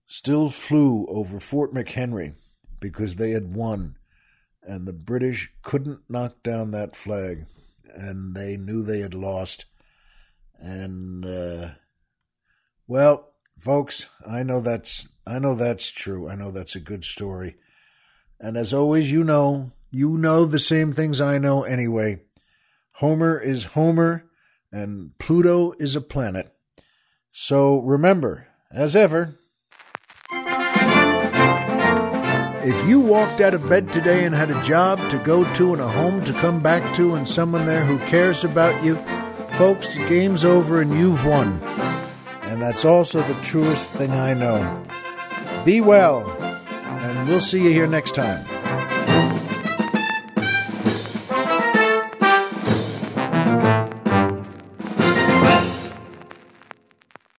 still 0.06 0.50
flew 0.50 1.06
over 1.08 1.40
Fort 1.40 1.74
McHenry 1.74 2.34
because 2.80 3.16
they 3.16 3.30
had 3.30 3.54
won, 3.54 3.96
and 4.62 4.86
the 4.86 4.92
British 4.92 5.52
couldn't 5.62 6.00
knock 6.08 6.42
down 6.42 6.70
that 6.70 6.96
flag, 6.96 7.46
and 7.94 8.34
they 8.34 8.56
knew 8.56 8.82
they 8.82 9.00
had 9.00 9.14
lost. 9.14 9.66
And 10.58 11.24
uh, 11.24 11.70
well, 12.86 13.32
folks, 13.58 14.08
I 14.26 14.42
know 14.42 14.60
that's 14.60 15.08
I 15.26 15.38
know 15.38 15.54
that's 15.54 15.90
true. 15.90 16.28
I 16.28 16.34
know 16.34 16.50
that's 16.50 16.74
a 16.74 16.80
good 16.80 17.04
story. 17.04 17.56
And 18.40 18.56
as 18.56 18.74
always, 18.74 19.10
you 19.10 19.24
know, 19.24 19.70
you 19.90 20.18
know 20.18 20.44
the 20.44 20.58
same 20.58 20.92
things 20.92 21.20
I 21.20 21.38
know 21.38 21.62
anyway. 21.62 22.20
Homer 22.94 23.38
is 23.38 23.64
Homer 23.66 24.26
and 24.74 25.16
Pluto 25.18 25.72
is 25.78 25.94
a 25.94 26.00
planet. 26.00 26.52
So 27.30 27.78
remember, 27.78 28.48
as 28.72 28.96
ever, 28.96 29.38
if 32.66 32.88
you 32.88 32.98
walked 32.98 33.40
out 33.40 33.54
of 33.54 33.68
bed 33.68 33.92
today 33.92 34.24
and 34.24 34.34
had 34.34 34.50
a 34.50 34.60
job 34.62 35.08
to 35.10 35.18
go 35.18 35.50
to 35.54 35.74
and 35.74 35.80
a 35.80 35.86
home 35.86 36.24
to 36.24 36.32
come 36.32 36.60
back 36.60 36.92
to 36.94 37.14
and 37.14 37.28
someone 37.28 37.66
there 37.66 37.84
who 37.84 37.98
cares 37.98 38.42
about 38.42 38.82
you, 38.82 38.96
folks, 39.56 39.94
the 39.94 40.04
game's 40.08 40.44
over 40.44 40.80
and 40.80 40.92
you've 40.92 41.24
won. 41.24 41.62
And 42.42 42.60
that's 42.60 42.84
also 42.84 43.22
the 43.22 43.40
truest 43.42 43.90
thing 43.92 44.10
I 44.10 44.34
know. 44.34 44.84
Be 45.64 45.80
well, 45.80 46.28
and 46.30 47.28
we'll 47.28 47.40
see 47.40 47.62
you 47.62 47.70
here 47.70 47.86
next 47.86 48.16
time. 48.16 48.53